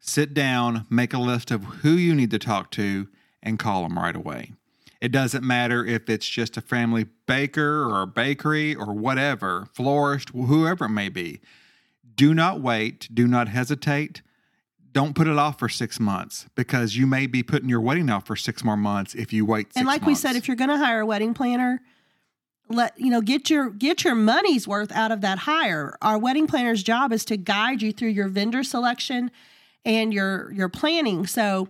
sit 0.00 0.32
down, 0.34 0.86
make 0.90 1.12
a 1.12 1.18
list 1.18 1.50
of 1.50 1.64
who 1.82 1.90
you 1.92 2.14
need 2.14 2.30
to 2.30 2.38
talk 2.38 2.70
to 2.72 3.08
and 3.42 3.58
call 3.58 3.82
them 3.82 3.98
right 3.98 4.16
away. 4.16 4.52
It 5.00 5.12
doesn't 5.12 5.44
matter 5.44 5.84
if 5.84 6.08
it's 6.08 6.26
just 6.28 6.56
a 6.56 6.62
family 6.62 7.06
baker 7.26 7.82
or 7.84 8.02
a 8.02 8.06
bakery 8.06 8.74
or 8.74 8.94
whatever, 8.94 9.68
florist, 9.74 10.30
whoever 10.30 10.86
it 10.86 10.90
may 10.90 11.10
be. 11.10 11.40
Do 12.16 12.32
not 12.32 12.60
wait, 12.60 13.08
do 13.12 13.26
not 13.26 13.48
hesitate. 13.48 14.22
Don't 14.94 15.14
put 15.14 15.26
it 15.26 15.36
off 15.36 15.58
for 15.58 15.68
six 15.68 15.98
months 15.98 16.46
because 16.54 16.96
you 16.96 17.04
may 17.06 17.26
be 17.26 17.42
putting 17.42 17.68
your 17.68 17.80
wedding 17.80 18.08
off 18.08 18.26
for 18.26 18.36
six 18.36 18.62
more 18.62 18.76
months 18.76 19.14
if 19.14 19.32
you 19.32 19.44
wait. 19.44 19.66
Six 19.66 19.76
and 19.76 19.86
like 19.86 20.06
we 20.06 20.14
said, 20.14 20.36
if 20.36 20.46
you're 20.46 20.56
going 20.56 20.70
to 20.70 20.78
hire 20.78 21.00
a 21.00 21.06
wedding 21.06 21.34
planner, 21.34 21.82
let 22.68 22.98
you 22.98 23.10
know 23.10 23.20
get 23.20 23.50
your 23.50 23.70
get 23.70 24.04
your 24.04 24.14
money's 24.14 24.66
worth 24.68 24.92
out 24.92 25.10
of 25.10 25.20
that 25.22 25.40
hire. 25.40 25.98
Our 26.00 26.16
wedding 26.16 26.46
planner's 26.46 26.82
job 26.82 27.12
is 27.12 27.24
to 27.26 27.36
guide 27.36 27.82
you 27.82 27.92
through 27.92 28.10
your 28.10 28.28
vendor 28.28 28.62
selection 28.62 29.30
and 29.84 30.14
your 30.14 30.52
your 30.52 30.68
planning. 30.68 31.26
So, 31.26 31.68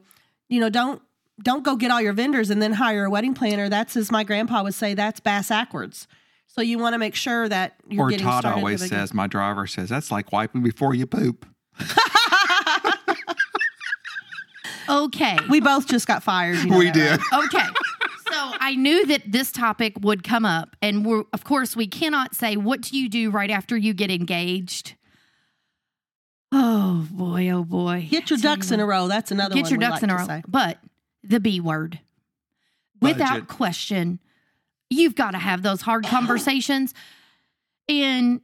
you 0.48 0.60
know, 0.60 0.68
don't 0.68 1.00
don't 1.42 1.64
go 1.64 1.76
get 1.76 1.90
all 1.90 2.02
your 2.02 2.12
vendors 2.12 2.50
and 2.50 2.60
then 2.62 2.74
hire 2.74 3.06
a 3.06 3.10
wedding 3.10 3.34
planner. 3.34 3.70
That's 3.70 3.96
as 3.96 4.12
my 4.12 4.22
grandpa 4.22 4.62
would 4.62 4.74
say, 4.74 4.92
that's 4.92 5.18
bass 5.18 5.48
backwards. 5.48 6.06
So 6.46 6.60
you 6.60 6.78
want 6.78 6.92
to 6.92 6.98
make 6.98 7.14
sure 7.14 7.48
that 7.48 7.74
you're 7.88 8.04
or 8.04 8.10
getting 8.10 8.26
Todd 8.26 8.42
started 8.42 8.58
always 8.58 8.80
with 8.80 8.90
a 8.90 8.94
good- 8.94 9.00
says, 9.00 9.14
my 9.14 9.26
driver 9.26 9.66
says, 9.66 9.88
that's 9.88 10.12
like 10.12 10.30
wiping 10.30 10.62
before 10.62 10.94
you 10.94 11.06
poop. 11.06 11.46
Okay. 14.88 15.38
We 15.48 15.60
both 15.60 15.86
just 15.86 16.06
got 16.06 16.22
fired. 16.22 16.56
you 16.58 16.66
know 16.66 16.78
we 16.78 16.86
that, 16.86 16.94
did. 16.94 17.20
right? 17.32 17.44
Okay. 17.46 17.66
So 18.32 18.52
I 18.60 18.74
knew 18.74 19.06
that 19.06 19.22
this 19.30 19.52
topic 19.52 19.94
would 20.00 20.24
come 20.24 20.44
up. 20.44 20.76
And 20.82 21.04
we're, 21.06 21.24
of 21.32 21.44
course, 21.44 21.76
we 21.76 21.86
cannot 21.86 22.34
say, 22.34 22.56
what 22.56 22.80
do 22.80 22.98
you 22.98 23.08
do 23.08 23.30
right 23.30 23.50
after 23.50 23.76
you 23.76 23.94
get 23.94 24.10
engaged? 24.10 24.94
Oh, 26.52 27.06
boy. 27.10 27.50
Oh, 27.50 27.64
boy. 27.64 28.06
Get 28.10 28.30
your 28.30 28.38
ducks 28.38 28.70
in 28.70 28.80
a 28.80 28.86
row. 28.86 29.08
That's 29.08 29.30
another 29.30 29.54
Get 29.54 29.64
one 29.64 29.70
your 29.70 29.80
ducks 29.80 29.94
like 29.94 30.02
in 30.04 30.10
a 30.10 30.16
row. 30.16 30.26
say. 30.26 30.42
But 30.46 30.78
the 31.22 31.40
B 31.40 31.60
word, 31.60 32.00
without 33.00 33.48
question, 33.48 34.20
you've 34.90 35.14
got 35.14 35.32
to 35.32 35.38
have 35.38 35.62
those 35.62 35.80
hard 35.82 36.04
conversations. 36.08 36.94
And 37.88 38.40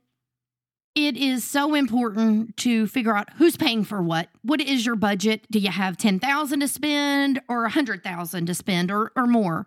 it 0.95 1.17
is 1.17 1.45
so 1.45 1.75
important 1.75 2.57
to 2.59 2.87
figure 2.87 3.17
out 3.17 3.29
who's 3.37 3.57
paying 3.57 3.85
for 3.85 4.03
what. 4.03 4.29
What 4.43 4.61
is 4.61 4.85
your 4.85 4.97
budget? 4.97 5.47
Do 5.51 5.59
you 5.59 5.71
have 5.71 5.97
10,000 5.97 6.61
to 6.61 6.69
spend 6.69 7.41
or 7.49 7.63
100,000 7.63 8.47
to 8.47 8.55
spend 8.55 8.91
or 8.91 9.13
or 9.15 9.27
more? 9.27 9.67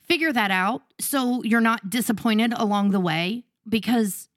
Figure 0.00 0.32
that 0.32 0.50
out 0.50 0.82
so 1.00 1.42
you're 1.42 1.60
not 1.60 1.90
disappointed 1.90 2.52
along 2.56 2.90
the 2.90 3.00
way 3.00 3.44
because 3.68 4.28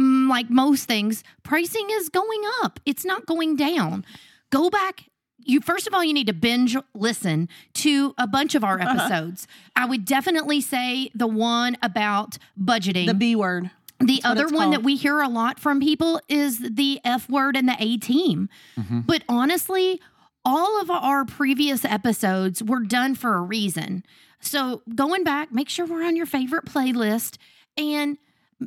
mm, 0.00 0.28
like 0.28 0.50
most 0.50 0.84
things, 0.84 1.24
pricing 1.42 1.88
is 1.90 2.08
going 2.08 2.42
up. 2.62 2.80
It's 2.84 3.04
not 3.04 3.26
going 3.26 3.56
down. 3.56 4.04
Go 4.50 4.70
back 4.70 5.10
you 5.44 5.60
first 5.60 5.86
of 5.86 5.94
all 5.94 6.04
you 6.04 6.12
need 6.12 6.26
to 6.26 6.32
binge 6.32 6.76
listen 6.94 7.48
to 7.74 8.14
a 8.18 8.26
bunch 8.26 8.54
of 8.54 8.64
our 8.64 8.80
episodes. 8.80 9.46
I 9.74 9.86
would 9.86 10.04
definitely 10.04 10.60
say 10.60 11.10
the 11.14 11.26
one 11.26 11.76
about 11.82 12.38
budgeting. 12.60 13.06
The 13.06 13.14
B 13.14 13.34
word. 13.34 13.70
The 14.00 14.20
other 14.24 14.44
one 14.46 14.54
called. 14.54 14.72
that 14.74 14.82
we 14.82 14.96
hear 14.96 15.20
a 15.20 15.28
lot 15.28 15.60
from 15.60 15.78
people 15.80 16.20
is 16.28 16.58
the 16.58 17.00
F 17.04 17.28
word 17.28 17.56
and 17.56 17.68
the 17.68 17.76
A 17.78 17.96
team. 17.98 18.48
Mhm. 18.76 19.06
But 19.06 19.22
honestly, 19.28 20.00
all 20.44 20.80
of 20.80 20.90
our 20.90 21.24
previous 21.26 21.84
episodes 21.84 22.62
were 22.62 22.80
done 22.80 23.14
for 23.14 23.36
a 23.36 23.42
reason. 23.42 24.02
So 24.40 24.82
going 24.94 25.22
back, 25.22 25.52
make 25.52 25.68
sure 25.68 25.84
we're 25.84 26.02
on 26.04 26.16
your 26.16 26.24
favorite 26.26 26.64
playlist 26.64 27.36
and 27.76 28.16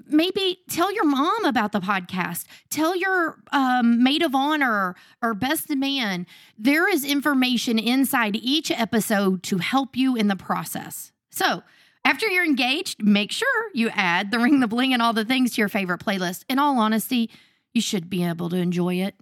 maybe 0.08 0.60
tell 0.70 0.94
your 0.94 1.06
mom 1.06 1.46
about 1.46 1.72
the 1.72 1.80
podcast. 1.80 2.46
Tell 2.70 2.96
your 2.96 3.38
um, 3.52 4.04
maid 4.04 4.22
of 4.22 4.36
honor 4.36 4.96
or 5.22 5.34
best 5.34 5.70
man. 5.70 6.26
There 6.58 6.88
is 6.92 7.04
information 7.04 7.80
inside 7.80 8.36
each 8.36 8.70
episode 8.72 9.42
to 9.44 9.58
help 9.60 9.96
you 9.96 10.16
in 10.16 10.28
the 10.28 10.36
process. 10.36 11.12
So 11.32 11.64
after 12.06 12.28
you're 12.28 12.46
engaged, 12.46 13.04
make 13.04 13.32
sure 13.32 13.70
you 13.74 13.90
add 13.94 14.32
the 14.32 14.40
ring, 14.40 14.60
the 14.60 14.68
bling, 14.68 14.94
and 14.94 15.02
all 15.02 15.14
the 15.14 15.26
things 15.26 15.56
to 15.56 15.62
your 15.62 15.70
favorite 15.70 16.04
playlist. 16.04 16.44
In 16.50 16.60
all 16.60 16.78
honesty, 16.78 17.30
you 17.74 17.82
should 17.82 18.10
be 18.10 18.24
able 18.24 18.50
to 18.50 18.58
enjoy 18.58 18.96
it. 18.96 19.16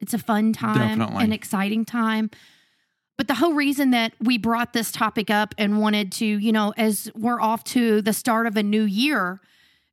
It's 0.00 0.14
a 0.14 0.18
fun 0.18 0.52
time, 0.52 0.98
Definitely. 0.98 1.24
an 1.24 1.32
exciting 1.32 1.84
time. 1.84 2.30
But 3.16 3.28
the 3.28 3.34
whole 3.34 3.54
reason 3.54 3.90
that 3.90 4.12
we 4.20 4.38
brought 4.38 4.72
this 4.72 4.90
topic 4.90 5.30
up 5.30 5.54
and 5.56 5.80
wanted 5.80 6.10
to, 6.12 6.26
you 6.26 6.52
know, 6.52 6.74
as 6.76 7.10
we're 7.14 7.40
off 7.40 7.62
to 7.64 8.02
the 8.02 8.12
start 8.12 8.46
of 8.46 8.56
a 8.56 8.62
new 8.62 8.82
year, 8.82 9.40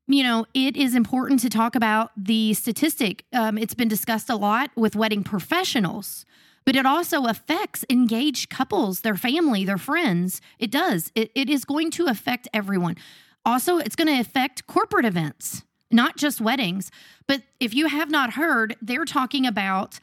you 0.08 0.24
know, 0.24 0.46
it 0.54 0.76
is 0.76 0.96
important 0.96 1.40
to 1.42 1.50
talk 1.50 1.76
about 1.76 2.12
the 2.18 2.54
statistic. 2.56 3.24
Um, 3.32 3.58
it's 3.58 3.76
been 3.76 3.88
discussed 3.88 4.30
a 4.30 4.36
lot 4.36 4.72
with 4.76 4.96
wedding 4.96 5.24
professionals, 5.24 6.26
but 6.66 6.76
it 6.76 6.86
also 6.86 7.26
affects 7.26 7.84
engaged 7.90 8.50
couples, 8.50 9.02
their 9.02 9.16
family, 9.16 9.66
their 9.66 9.78
friends. 9.78 10.42
It 10.60 10.72
does. 10.72 11.12
It, 11.16 11.32
it 11.36 11.50
is 11.50 11.66
going 11.66 11.92
to 11.92 12.06
affect 12.06 12.48
everyone. 12.54 12.98
Also, 13.46 13.78
it's 13.78 13.96
going 13.96 14.08
to 14.08 14.20
affect 14.20 14.68
corporate 14.68 15.06
events, 15.06 15.64
not 15.90 16.18
just 16.18 16.40
weddings. 16.40 16.92
But 17.28 17.42
if 17.60 17.74
you 17.74 17.88
have 17.88 18.12
not 18.12 18.34
heard, 18.34 18.76
they're 18.82 19.06
talking 19.06 19.46
about 19.46 20.00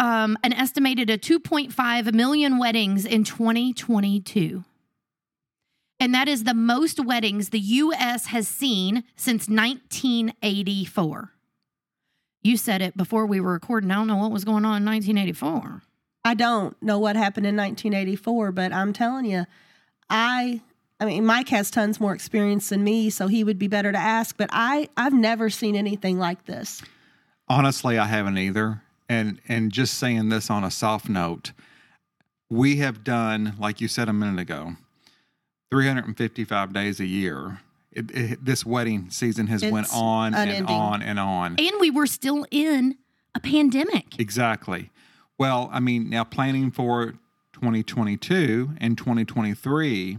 um, 0.00 0.36
an 0.42 0.52
estimated 0.52 1.10
a 1.10 1.18
2.5 1.18 2.14
million 2.14 2.58
weddings 2.58 3.04
in 3.04 3.22
2022. 3.22 4.64
And 6.00 6.14
that 6.14 6.28
is 6.28 6.44
the 6.44 6.54
most 6.54 6.98
weddings 6.98 7.50
the 7.50 7.60
U.S. 7.60 8.26
has 8.26 8.48
seen 8.48 9.04
since 9.16 9.48
1984. 9.48 11.32
You 12.42 12.56
said 12.56 12.80
it 12.80 12.96
before 12.96 13.26
we 13.26 13.38
were 13.38 13.52
recording. 13.52 13.90
I 13.90 13.96
don't 13.96 14.06
know 14.06 14.16
what 14.16 14.30
was 14.30 14.44
going 14.44 14.64
on 14.64 14.82
in 14.82 14.86
1984. 14.86 15.82
I 16.24 16.34
don't 16.34 16.80
know 16.82 16.98
what 16.98 17.16
happened 17.16 17.46
in 17.46 17.56
1984, 17.56 18.52
but 18.52 18.72
I'm 18.72 18.92
telling 18.92 19.24
you, 19.24 19.46
I 20.08 20.60
I 20.98 21.04
mean 21.06 21.24
Mike 21.24 21.48
has 21.48 21.70
tons 21.70 22.00
more 22.00 22.14
experience 22.14 22.68
than 22.68 22.84
me, 22.84 23.10
so 23.10 23.26
he 23.26 23.44
would 23.44 23.58
be 23.58 23.68
better 23.68 23.92
to 23.92 23.98
ask, 23.98 24.36
but 24.36 24.50
I 24.52 24.88
I've 24.96 25.14
never 25.14 25.50
seen 25.50 25.76
anything 25.76 26.18
like 26.18 26.44
this. 26.46 26.82
Honestly, 27.48 27.98
I 27.98 28.06
haven't 28.06 28.38
either. 28.38 28.82
And 29.08 29.40
and 29.48 29.72
just 29.72 29.94
saying 29.94 30.28
this 30.28 30.50
on 30.50 30.62
a 30.62 30.70
soft 30.70 31.08
note, 31.08 31.52
we 32.48 32.76
have 32.76 33.02
done, 33.02 33.54
like 33.58 33.80
you 33.80 33.88
said 33.88 34.08
a 34.08 34.12
minute 34.12 34.40
ago, 34.40 34.74
355 35.70 36.72
days 36.72 37.00
a 37.00 37.06
year. 37.06 37.60
It, 37.92 38.10
it, 38.12 38.44
this 38.44 38.64
wedding 38.64 39.10
season 39.10 39.48
has 39.48 39.64
went 39.64 39.86
It's 39.86 39.96
on 39.96 40.32
and 40.32 40.68
on 40.68 41.02
and 41.02 41.18
on. 41.18 41.56
And 41.58 41.72
we 41.80 41.90
were 41.90 42.06
still 42.06 42.46
in 42.52 42.96
a 43.34 43.40
pandemic. 43.40 44.20
Exactly. 44.20 44.90
Well, 45.40 45.70
I 45.72 45.80
mean, 45.80 46.10
now 46.10 46.24
planning 46.24 46.70
for 46.70 47.14
2022 47.54 48.72
and 48.78 48.98
2023, 48.98 50.18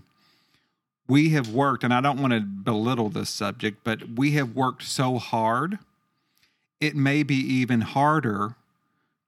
we 1.07 1.29
have 1.29 1.47
worked, 1.49 1.83
and 1.83 1.93
I 1.93 2.01
don't 2.01 2.19
want 2.19 2.33
to 2.33 2.39
belittle 2.39 3.09
this 3.09 3.29
subject, 3.29 3.83
but 3.83 4.15
we 4.15 4.31
have 4.31 4.55
worked 4.55 4.81
so 4.81 5.19
hard. 5.19 5.77
It 6.79 6.95
may 6.95 7.21
be 7.21 7.35
even 7.35 7.81
harder 7.81 8.55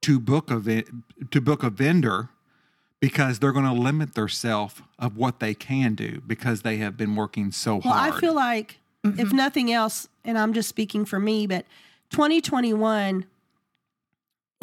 to 0.02 0.20
book 0.20 0.50
a 0.50 0.84
to 1.30 1.40
book 1.40 1.62
a 1.62 1.70
vendor 1.70 2.30
because 3.00 3.38
they're 3.38 3.52
going 3.52 3.64
to 3.64 3.72
limit 3.72 4.16
themselves 4.16 4.82
of 4.98 5.16
what 5.16 5.40
they 5.40 5.54
can 5.54 5.94
do 5.94 6.24
because 6.26 6.64
they 6.64 6.78
have 6.78 6.98
been 6.98 7.16
working 7.16 7.52
so 7.52 7.74
hard. 7.80 7.86
Well, 7.86 7.94
hard. 7.94 8.14
I 8.16 8.20
feel 8.20 8.34
like 8.34 8.80
if 9.04 9.12
mm-hmm. 9.12 9.38
nothing 9.38 9.72
else, 9.72 10.08
and 10.26 10.40
I'm 10.40 10.54
just 10.54 10.70
speaking 10.70 11.06
for 11.06 11.20
me, 11.20 11.46
but 11.46 11.68
2021, 12.10 13.28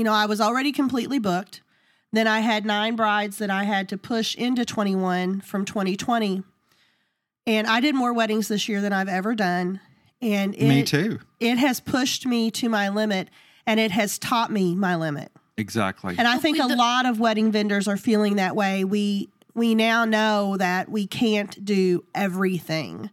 you 0.01 0.05
know, 0.05 0.15
I 0.15 0.25
was 0.25 0.41
already 0.41 0.73
completely 0.73 1.19
booked. 1.19 1.61
Then 2.11 2.27
I 2.27 2.41
had 2.41 2.65
nine 2.65 2.97
brides 2.97 3.37
that 3.37 3.51
I 3.51 3.65
had 3.65 3.87
to 3.91 3.99
push 3.99 4.35
into 4.35 4.65
21 4.65 5.43
from 5.43 5.67
2020. 5.67 6.43
And 7.47 7.67
I 7.67 7.81
did 7.81 7.95
more 7.95 8.15
weddings 8.15 8.49
this 8.49 8.67
year 8.67 8.81
than 8.81 8.95
I've 8.95 9.11
ever 9.11 9.35
done. 9.35 9.79
And 10.23 10.55
it, 10.55 10.69
Me 10.69 10.83
too. 10.85 11.19
it 11.39 11.59
has 11.59 11.81
pushed 11.81 12.25
me 12.25 12.51
to 12.53 12.71
my 12.71 12.89
limit 12.89 13.29
and 13.67 13.79
it 13.79 13.91
has 13.91 14.19
taught 14.19 14.51
me 14.51 14.75
my 14.75 14.97
limit. 14.97 15.31
Exactly. 15.59 16.15
And 16.17 16.27
I 16.27 16.39
think 16.39 16.59
a 16.59 16.67
lot 16.67 17.05
of 17.05 17.21
wedding 17.21 17.53
vendors 17.53 17.87
are 17.87 17.99
feeling 17.99 18.37
that 18.37 18.57
way. 18.57 18.85
We 18.85 19.29
we 19.55 19.75
now 19.75 20.07
know 20.07 20.57
that 20.57 20.89
we 20.89 21.07
can't 21.07 21.63
do 21.63 22.05
everything. 22.15 23.11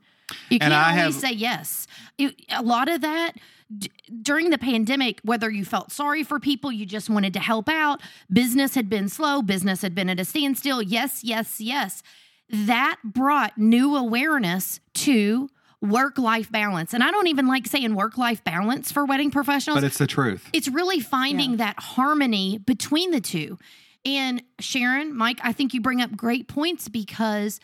You 0.49 0.59
can't 0.59 0.71
I 0.71 1.01
always 1.01 1.15
have- 1.15 1.21
say 1.21 1.31
yes. 1.33 1.85
It- 2.17 2.41
a 2.49 2.61
lot 2.63 2.87
of 2.87 3.01
that 3.01 3.33
d- 3.75 3.91
during 4.21 4.49
the 4.49 4.57
pandemic, 4.57 5.19
whether 5.23 5.49
you 5.49 5.65
felt 5.65 5.91
sorry 5.91 6.23
for 6.23 6.39
people, 6.39 6.71
you 6.71 6.85
just 6.85 7.09
wanted 7.09 7.33
to 7.33 7.39
help 7.39 7.67
out, 7.69 8.01
business 8.31 8.75
had 8.75 8.89
been 8.89 9.09
slow, 9.09 9.41
business 9.41 9.81
had 9.81 9.95
been 9.95 10.09
at 10.09 10.19
a 10.19 10.25
standstill. 10.25 10.81
Yes, 10.81 11.23
yes, 11.23 11.59
yes. 11.59 12.03
That 12.49 12.97
brought 13.03 13.57
new 13.57 13.95
awareness 13.95 14.79
to 14.95 15.49
work 15.81 16.17
life 16.17 16.51
balance. 16.51 16.93
And 16.93 17.03
I 17.03 17.11
don't 17.11 17.27
even 17.27 17.47
like 17.47 17.67
saying 17.67 17.93
work 17.93 18.17
life 18.17 18.43
balance 18.43 18.91
for 18.91 19.05
wedding 19.05 19.29
professionals 19.29 19.77
but 19.77 19.83
it's 19.83 19.99
the 19.99 20.07
truth. 20.07 20.49
it's 20.51 20.67
really 20.67 20.99
finding 20.99 21.57
that 21.57 21.79
harmony 21.79 22.57
between 22.57 23.11
the 23.11 23.21
two. 23.21 23.59
And 24.05 24.41
Sharon, 24.59 25.15
Mike, 25.15 25.39
I 25.43 25.51
think 25.53 25.73
you 25.73 25.81
bring 25.81 26.01
up 26.01 26.15
great 26.15 26.47
points 26.47 26.87
because 26.87 27.59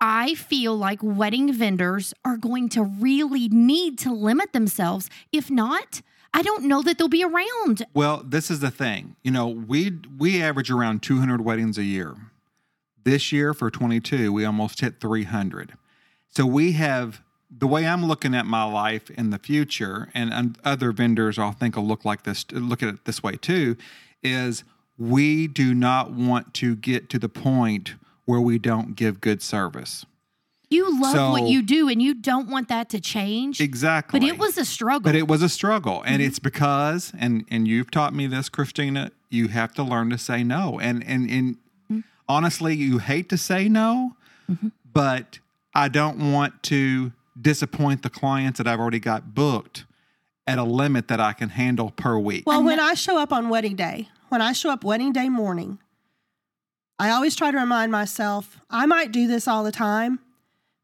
I 0.00 0.34
feel 0.34 0.76
like 0.76 1.00
wedding 1.02 1.52
vendors 1.52 2.14
are 2.24 2.36
going 2.36 2.68
to 2.70 2.82
really 2.82 3.48
need 3.48 3.98
to 4.00 4.12
limit 4.12 4.52
themselves. 4.52 5.10
If 5.30 5.50
not, 5.50 6.00
I 6.32 6.42
don't 6.42 6.64
know 6.64 6.80
that 6.82 6.96
they'll 6.96 7.08
be 7.08 7.24
around. 7.24 7.84
Well, 7.92 8.22
this 8.24 8.50
is 8.50 8.60
the 8.60 8.70
thing. 8.70 9.16
You 9.22 9.30
know, 9.30 9.48
we 9.48 9.98
we 10.18 10.42
average 10.42 10.70
around 10.70 11.02
200 11.02 11.42
weddings 11.42 11.76
a 11.76 11.84
year. 11.84 12.16
This 13.02 13.32
year 13.32 13.52
for 13.54 13.70
22, 13.70 14.32
we 14.32 14.44
almost 14.44 14.80
hit 14.80 15.00
300. 15.00 15.74
So 16.28 16.46
we 16.46 16.72
have 16.72 17.22
the 17.50 17.66
way 17.66 17.86
I'm 17.86 18.06
looking 18.06 18.34
at 18.34 18.46
my 18.46 18.64
life 18.64 19.10
in 19.10 19.30
the 19.30 19.38
future, 19.38 20.08
and, 20.14 20.58
other 20.64 20.92
vendors 20.92 21.38
I 21.38 21.50
think 21.50 21.76
will 21.76 21.86
look 21.86 22.04
like 22.04 22.22
this, 22.22 22.44
look 22.52 22.82
at 22.82 22.88
it 22.90 23.04
this 23.06 23.22
way 23.22 23.32
too, 23.32 23.76
is 24.22 24.62
we 24.96 25.48
do 25.48 25.74
not 25.74 26.12
want 26.12 26.54
to 26.54 26.76
get 26.76 27.08
to 27.10 27.18
the 27.18 27.28
point 27.28 27.94
where 28.30 28.40
we 28.40 28.58
don't 28.58 28.94
give 28.96 29.20
good 29.20 29.42
service. 29.42 30.06
You 30.70 31.00
love 31.02 31.12
So- 31.16 31.30
what 31.32 31.48
you 31.48 31.62
do 31.62 31.88
and 31.88 32.00
you 32.00 32.14
don't 32.14 32.48
want 32.48 32.68
that 32.68 32.88
to 32.90 33.00
change. 33.00 33.60
Exactly. 33.60 34.20
But 34.20 34.28
it 34.28 34.38
was 34.38 34.56
a 34.56 34.64
struggle. 34.64 35.00
But 35.00 35.16
it 35.16 35.26
was 35.26 35.42
a 35.42 35.48
struggle. 35.48 36.02
And 36.02 36.20
Mm-hmm. 36.20 36.28
it's 36.28 36.38
because 36.38 37.12
and 37.18 37.44
and 37.50 37.66
you've 37.66 37.90
taught 37.90 38.14
me 38.14 38.28
this, 38.28 38.48
Kristina, 38.48 39.10
you 39.30 39.48
have 39.48 39.72
to 39.74 39.82
learn 39.82 40.10
to 40.10 40.18
say 40.18 40.44
no. 40.44 40.78
And 40.78 41.02
and 41.04 41.28
and 41.28 41.56
Mm-hmm. 41.90 42.00
honestly, 42.28 42.76
you 42.76 42.98
hate 42.98 43.28
to 43.30 43.36
say 43.36 43.68
no, 43.68 44.14
but 44.92 45.40
I 45.74 45.88
don't 45.88 46.32
want 46.32 46.62
to 46.64 47.12
disappoint 47.40 48.02
the 48.02 48.10
clients 48.10 48.58
that 48.58 48.68
I've 48.68 48.78
already 48.80 49.00
got 49.00 49.34
booked 49.34 49.84
at 50.46 50.58
a 50.58 50.64
limit 50.64 51.08
that 51.08 51.20
I 51.20 51.32
can 51.32 51.48
handle 51.50 51.90
per 51.90 52.16
week. 52.18 52.44
Well, 52.46 52.62
when 52.62 52.78
I 52.80 52.94
show 52.94 53.18
up 53.18 53.32
on 53.32 53.48
wedding 53.48 53.74
day, 53.76 54.08
when 54.28 54.40
I 54.40 54.52
show 54.52 54.70
up 54.70 54.84
wedding 54.84 55.12
day 55.12 55.28
morning, 55.28 55.78
I 57.00 57.12
always 57.12 57.34
try 57.34 57.50
to 57.50 57.56
remind 57.56 57.90
myself 57.90 58.60
I 58.68 58.84
might 58.84 59.10
do 59.10 59.26
this 59.26 59.48
all 59.48 59.64
the 59.64 59.72
time, 59.72 60.20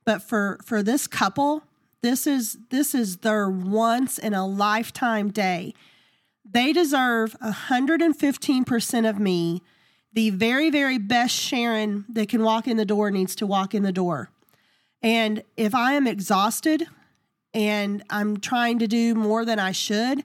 but 0.07 0.23
for 0.23 0.59
for 0.65 0.83
this 0.83 1.07
couple, 1.07 1.63
this 2.01 2.27
is 2.27 2.57
this 2.71 2.95
is 2.95 3.19
their 3.19 3.51
once 3.51 4.17
in 4.17 4.33
a 4.33 4.47
lifetime 4.47 5.31
day. 5.31 5.75
They 6.43 6.73
deserve 6.73 7.37
115% 7.43 9.11
of 9.11 9.19
me. 9.19 9.61
The 10.15 10.31
very 10.31 10.71
very 10.71 10.97
best 10.97 11.35
Sharon 11.35 12.07
that 12.09 12.31
can 12.31 12.43
walk 12.43 12.67
in 12.67 12.79
the 12.79 12.87
door 12.87 13.11
needs 13.11 13.37
to 13.37 13.47
walk 13.47 13.75
in 13.75 13.83
the 13.83 13.93
door. 13.93 14.31
And 15.03 15.43
if 15.59 15.75
I 15.75 15.93
am 15.93 16.07
exhausted 16.07 16.87
and 17.53 18.03
I'm 18.09 18.39
trying 18.39 18.79
to 18.79 18.87
do 18.87 19.15
more 19.15 19.45
than 19.45 19.59
I 19.59 19.73
should, 19.73 20.25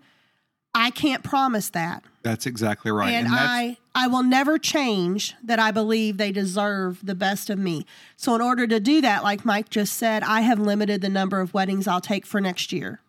I 0.73 0.89
can't 0.91 1.23
promise 1.23 1.69
that. 1.69 2.03
That's 2.23 2.45
exactly 2.45 2.91
right. 2.91 3.11
and 3.11 3.27
that's, 3.27 3.35
I 3.37 3.77
I 3.93 4.07
will 4.07 4.23
never 4.23 4.57
change 4.57 5.33
that 5.43 5.59
I 5.59 5.71
believe 5.71 6.17
they 6.17 6.31
deserve 6.31 7.05
the 7.05 7.15
best 7.15 7.49
of 7.49 7.59
me. 7.59 7.85
So 8.15 8.35
in 8.35 8.41
order 8.41 8.67
to 8.67 8.79
do 8.79 9.01
that, 9.01 9.23
like 9.23 9.43
Mike 9.43 9.69
just 9.69 9.93
said, 9.93 10.23
I 10.23 10.41
have 10.41 10.59
limited 10.59 11.01
the 11.01 11.09
number 11.09 11.41
of 11.41 11.53
weddings 11.53 11.87
I'll 11.87 12.01
take 12.01 12.25
for 12.25 12.39
next 12.39 12.71
year. 12.71 13.01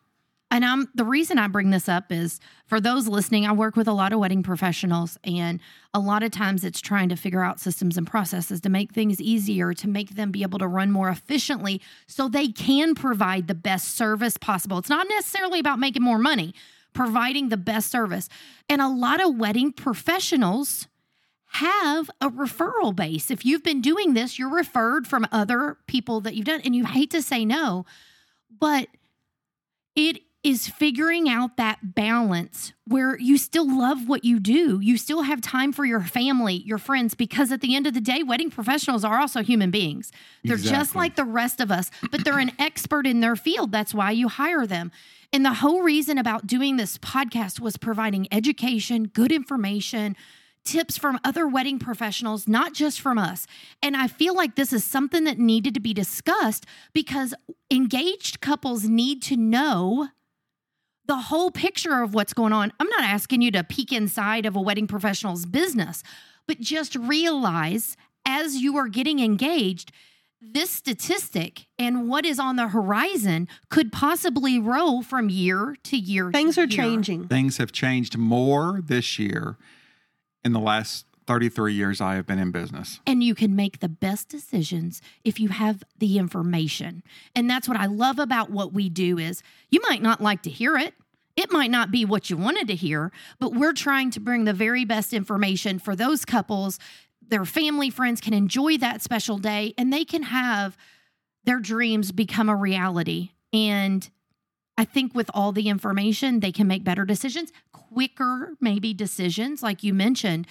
And 0.50 0.66
I'm 0.66 0.88
the 0.94 1.04
reason 1.04 1.38
I 1.38 1.46
bring 1.48 1.70
this 1.70 1.88
up 1.88 2.12
is 2.12 2.38
for 2.66 2.78
those 2.78 3.08
listening, 3.08 3.46
I 3.46 3.52
work 3.52 3.74
with 3.74 3.88
a 3.88 3.92
lot 3.92 4.12
of 4.12 4.18
wedding 4.18 4.42
professionals 4.42 5.18
and 5.24 5.60
a 5.94 5.98
lot 5.98 6.22
of 6.22 6.30
times 6.30 6.62
it's 6.62 6.80
trying 6.80 7.08
to 7.08 7.16
figure 7.16 7.42
out 7.42 7.58
systems 7.58 7.96
and 7.96 8.06
processes 8.06 8.60
to 8.60 8.68
make 8.68 8.92
things 8.92 9.18
easier, 9.18 9.72
to 9.72 9.88
make 9.88 10.14
them 10.14 10.30
be 10.30 10.42
able 10.42 10.58
to 10.58 10.66
run 10.66 10.90
more 10.90 11.08
efficiently 11.08 11.80
so 12.06 12.28
they 12.28 12.48
can 12.48 12.94
provide 12.94 13.48
the 13.48 13.54
best 13.54 13.94
service 13.94 14.36
possible. 14.36 14.76
It's 14.76 14.90
not 14.90 15.06
necessarily 15.08 15.58
about 15.58 15.78
making 15.78 16.02
more 16.02 16.18
money, 16.18 16.54
providing 16.92 17.48
the 17.48 17.56
best 17.56 17.90
service. 17.90 18.28
And 18.68 18.80
a 18.80 18.88
lot 18.88 19.22
of 19.22 19.36
wedding 19.36 19.72
professionals 19.72 20.88
have 21.52 22.10
a 22.20 22.30
referral 22.30 22.96
base. 22.96 23.30
If 23.30 23.44
you've 23.44 23.62
been 23.62 23.82
doing 23.82 24.14
this, 24.14 24.38
you're 24.38 24.54
referred 24.54 25.06
from 25.06 25.26
other 25.30 25.76
people 25.86 26.20
that 26.22 26.34
you've 26.34 26.46
done 26.46 26.62
and 26.64 26.74
you 26.74 26.86
hate 26.86 27.10
to 27.10 27.20
say 27.20 27.44
no, 27.44 27.84
but 28.58 28.88
it 29.94 30.22
is 30.44 30.68
figuring 30.68 31.28
out 31.28 31.56
that 31.56 31.94
balance 31.94 32.72
where 32.86 33.16
you 33.18 33.38
still 33.38 33.78
love 33.78 34.08
what 34.08 34.24
you 34.24 34.40
do. 34.40 34.80
You 34.80 34.98
still 34.98 35.22
have 35.22 35.40
time 35.40 35.72
for 35.72 35.84
your 35.84 36.00
family, 36.00 36.54
your 36.66 36.78
friends, 36.78 37.14
because 37.14 37.52
at 37.52 37.60
the 37.60 37.76
end 37.76 37.86
of 37.86 37.94
the 37.94 38.00
day, 38.00 38.24
wedding 38.24 38.50
professionals 38.50 39.04
are 39.04 39.20
also 39.20 39.42
human 39.42 39.70
beings. 39.70 40.10
They're 40.42 40.56
just 40.56 40.96
like 40.96 41.14
the 41.14 41.24
rest 41.24 41.60
of 41.60 41.70
us, 41.70 41.90
but 42.10 42.24
they're 42.24 42.40
an 42.40 42.52
expert 42.58 43.06
in 43.06 43.20
their 43.20 43.36
field. 43.36 43.70
That's 43.70 43.94
why 43.94 44.10
you 44.10 44.28
hire 44.28 44.66
them. 44.66 44.90
And 45.32 45.44
the 45.44 45.54
whole 45.54 45.82
reason 45.82 46.18
about 46.18 46.46
doing 46.46 46.76
this 46.76 46.98
podcast 46.98 47.60
was 47.60 47.76
providing 47.76 48.26
education, 48.32 49.04
good 49.04 49.30
information, 49.30 50.16
tips 50.64 50.98
from 50.98 51.18
other 51.24 51.46
wedding 51.46 51.78
professionals, 51.78 52.48
not 52.48 52.74
just 52.74 53.00
from 53.00 53.16
us. 53.18 53.46
And 53.82 53.96
I 53.96 54.08
feel 54.08 54.34
like 54.34 54.56
this 54.56 54.72
is 54.72 54.84
something 54.84 55.24
that 55.24 55.38
needed 55.38 55.74
to 55.74 55.80
be 55.80 55.94
discussed 55.94 56.66
because 56.92 57.32
engaged 57.70 58.40
couples 58.40 58.84
need 58.84 59.22
to 59.22 59.36
know 59.36 60.08
the 61.12 61.16
whole 61.18 61.50
picture 61.50 62.02
of 62.02 62.14
what's 62.14 62.32
going 62.32 62.54
on. 62.54 62.72
I'm 62.80 62.88
not 62.88 63.02
asking 63.04 63.42
you 63.42 63.50
to 63.50 63.62
peek 63.62 63.92
inside 63.92 64.46
of 64.46 64.56
a 64.56 64.60
wedding 64.62 64.86
professional's 64.86 65.44
business, 65.44 66.02
but 66.46 66.58
just 66.58 66.96
realize 66.96 67.98
as 68.24 68.56
you 68.56 68.78
are 68.78 68.88
getting 68.88 69.20
engaged, 69.20 69.92
this 70.40 70.70
statistic 70.70 71.66
and 71.78 72.08
what 72.08 72.24
is 72.24 72.38
on 72.38 72.56
the 72.56 72.68
horizon 72.68 73.46
could 73.68 73.92
possibly 73.92 74.58
roll 74.58 75.02
from 75.02 75.28
year 75.28 75.76
to 75.82 75.98
year. 75.98 76.30
to 76.30 76.32
Things 76.32 76.56
are 76.56 76.62
year. 76.62 76.68
changing. 76.82 77.28
things 77.28 77.58
have 77.58 77.72
changed 77.72 78.16
more 78.16 78.80
this 78.82 79.18
year 79.18 79.58
in 80.42 80.52
the 80.54 80.60
last 80.60 81.04
33 81.26 81.74
years 81.74 82.00
I 82.00 82.14
have 82.14 82.26
been 82.26 82.38
in 82.38 82.50
business. 82.52 83.00
and 83.06 83.22
you 83.22 83.34
can 83.34 83.54
make 83.54 83.80
the 83.80 83.88
best 83.88 84.28
decisions 84.30 85.02
if 85.24 85.38
you 85.38 85.50
have 85.50 85.84
the 85.98 86.16
information 86.18 87.02
and 87.36 87.48
that's 87.48 87.68
what 87.68 87.76
i 87.76 87.86
love 87.86 88.18
about 88.18 88.50
what 88.50 88.72
we 88.72 88.88
do 88.88 89.18
is 89.18 89.42
you 89.70 89.80
might 89.88 90.02
not 90.02 90.20
like 90.20 90.42
to 90.42 90.50
hear 90.50 90.76
it 90.76 90.94
it 91.36 91.50
might 91.50 91.70
not 91.70 91.90
be 91.90 92.04
what 92.04 92.30
you 92.30 92.36
wanted 92.36 92.66
to 92.68 92.74
hear 92.74 93.10
but 93.38 93.54
we're 93.54 93.72
trying 93.72 94.10
to 94.10 94.20
bring 94.20 94.44
the 94.44 94.52
very 94.52 94.84
best 94.84 95.12
information 95.12 95.78
for 95.78 95.94
those 95.96 96.24
couples 96.24 96.78
their 97.26 97.44
family 97.44 97.90
friends 97.90 98.20
can 98.20 98.34
enjoy 98.34 98.76
that 98.76 99.02
special 99.02 99.38
day 99.38 99.74
and 99.78 99.92
they 99.92 100.04
can 100.04 100.24
have 100.24 100.76
their 101.44 101.58
dreams 101.58 102.12
become 102.12 102.48
a 102.48 102.56
reality 102.56 103.30
and 103.52 104.10
I 104.78 104.84
think 104.84 105.14
with 105.14 105.30
all 105.34 105.52
the 105.52 105.68
information, 105.68 106.40
they 106.40 106.52
can 106.52 106.66
make 106.66 106.84
better 106.84 107.04
decisions, 107.04 107.52
quicker, 107.72 108.56
maybe 108.60 108.94
decisions, 108.94 109.62
like 109.62 109.82
you 109.82 109.92
mentioned. 109.92 110.46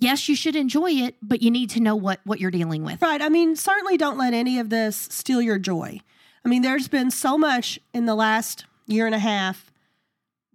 Yes, 0.00 0.28
you 0.28 0.36
should 0.36 0.56
enjoy 0.56 0.90
it, 0.92 1.16
but 1.22 1.42
you 1.42 1.50
need 1.50 1.70
to 1.70 1.80
know 1.80 1.96
what 1.96 2.20
what 2.24 2.40
you're 2.40 2.50
dealing 2.50 2.84
with. 2.84 3.00
Right. 3.02 3.22
I 3.22 3.28
mean, 3.28 3.56
certainly 3.56 3.96
don't 3.96 4.18
let 4.18 4.34
any 4.34 4.58
of 4.58 4.70
this 4.70 4.96
steal 4.96 5.42
your 5.42 5.58
joy. 5.58 6.00
I 6.44 6.48
mean, 6.48 6.62
there's 6.62 6.88
been 6.88 7.10
so 7.10 7.36
much 7.36 7.80
in 7.92 8.06
the 8.06 8.14
last 8.14 8.64
year 8.86 9.06
and 9.06 9.14
a 9.14 9.18
half 9.18 9.67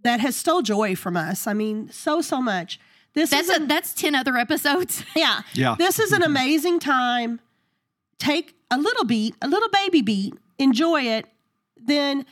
that 0.03 0.19
has 0.19 0.35
stole 0.35 0.61
joy 0.61 0.95
from 0.95 1.17
us. 1.17 1.47
I 1.47 1.53
mean, 1.53 1.89
so 1.89 2.21
so 2.21 2.41
much. 2.41 2.79
This 3.13 3.29
That's 3.29 3.49
is 3.49 3.57
a, 3.57 3.65
that's 3.65 3.93
ten 3.93 4.15
other 4.15 4.37
episodes. 4.37 5.03
yeah. 5.15 5.41
Yeah. 5.53 5.75
This 5.77 5.99
is 5.99 6.11
an 6.11 6.23
amazing 6.23 6.79
time. 6.79 7.39
Take 8.19 8.55
a 8.71 8.77
little 8.77 9.05
beat, 9.05 9.35
a 9.41 9.47
little 9.47 9.69
baby 9.69 10.01
beat, 10.01 10.33
enjoy 10.57 11.01
it, 11.01 11.27
then 11.77 12.25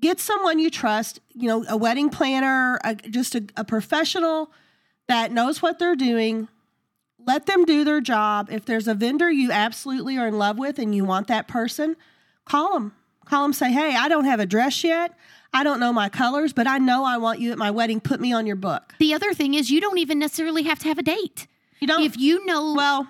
get 0.00 0.20
someone 0.20 0.58
you 0.58 0.70
trust, 0.70 1.20
you 1.34 1.48
know, 1.48 1.64
a 1.68 1.76
wedding 1.76 2.10
planner, 2.10 2.78
a, 2.84 2.94
just 2.94 3.34
a, 3.34 3.44
a 3.56 3.64
professional 3.64 4.50
that 5.08 5.32
knows 5.32 5.62
what 5.62 5.78
they're 5.78 5.96
doing. 5.96 6.48
Let 7.26 7.46
them 7.46 7.64
do 7.64 7.84
their 7.84 8.00
job. 8.00 8.48
If 8.50 8.66
there's 8.66 8.86
a 8.86 8.94
vendor 8.94 9.30
you 9.30 9.50
absolutely 9.50 10.18
are 10.18 10.26
in 10.26 10.38
love 10.38 10.58
with 10.58 10.78
and 10.78 10.94
you 10.94 11.04
want 11.04 11.28
that 11.28 11.48
person, 11.48 11.96
call 12.44 12.74
them. 12.74 12.92
Call 13.24 13.42
them, 13.42 13.52
say, 13.52 13.72
hey, 13.72 13.96
I 13.96 14.08
don't 14.08 14.24
have 14.24 14.38
a 14.38 14.46
dress 14.46 14.84
yet. 14.84 15.16
I 15.56 15.62
don't 15.64 15.80
know 15.80 15.92
my 15.92 16.08
colors, 16.10 16.52
but 16.52 16.66
I 16.66 16.76
know 16.78 17.04
I 17.04 17.16
want 17.16 17.40
you 17.40 17.50
at 17.50 17.56
my 17.58 17.70
wedding. 17.70 18.00
Put 18.00 18.20
me 18.20 18.32
on 18.32 18.46
your 18.46 18.56
book. 18.56 18.94
The 18.98 19.14
other 19.14 19.32
thing 19.32 19.54
is 19.54 19.70
you 19.70 19.80
don't 19.80 19.98
even 19.98 20.18
necessarily 20.18 20.64
have 20.64 20.78
to 20.80 20.88
have 20.88 20.98
a 20.98 21.02
date. 21.02 21.46
You 21.80 21.86
don't, 21.88 22.02
If 22.02 22.18
you 22.18 22.44
know 22.44 22.74
well, 22.74 23.08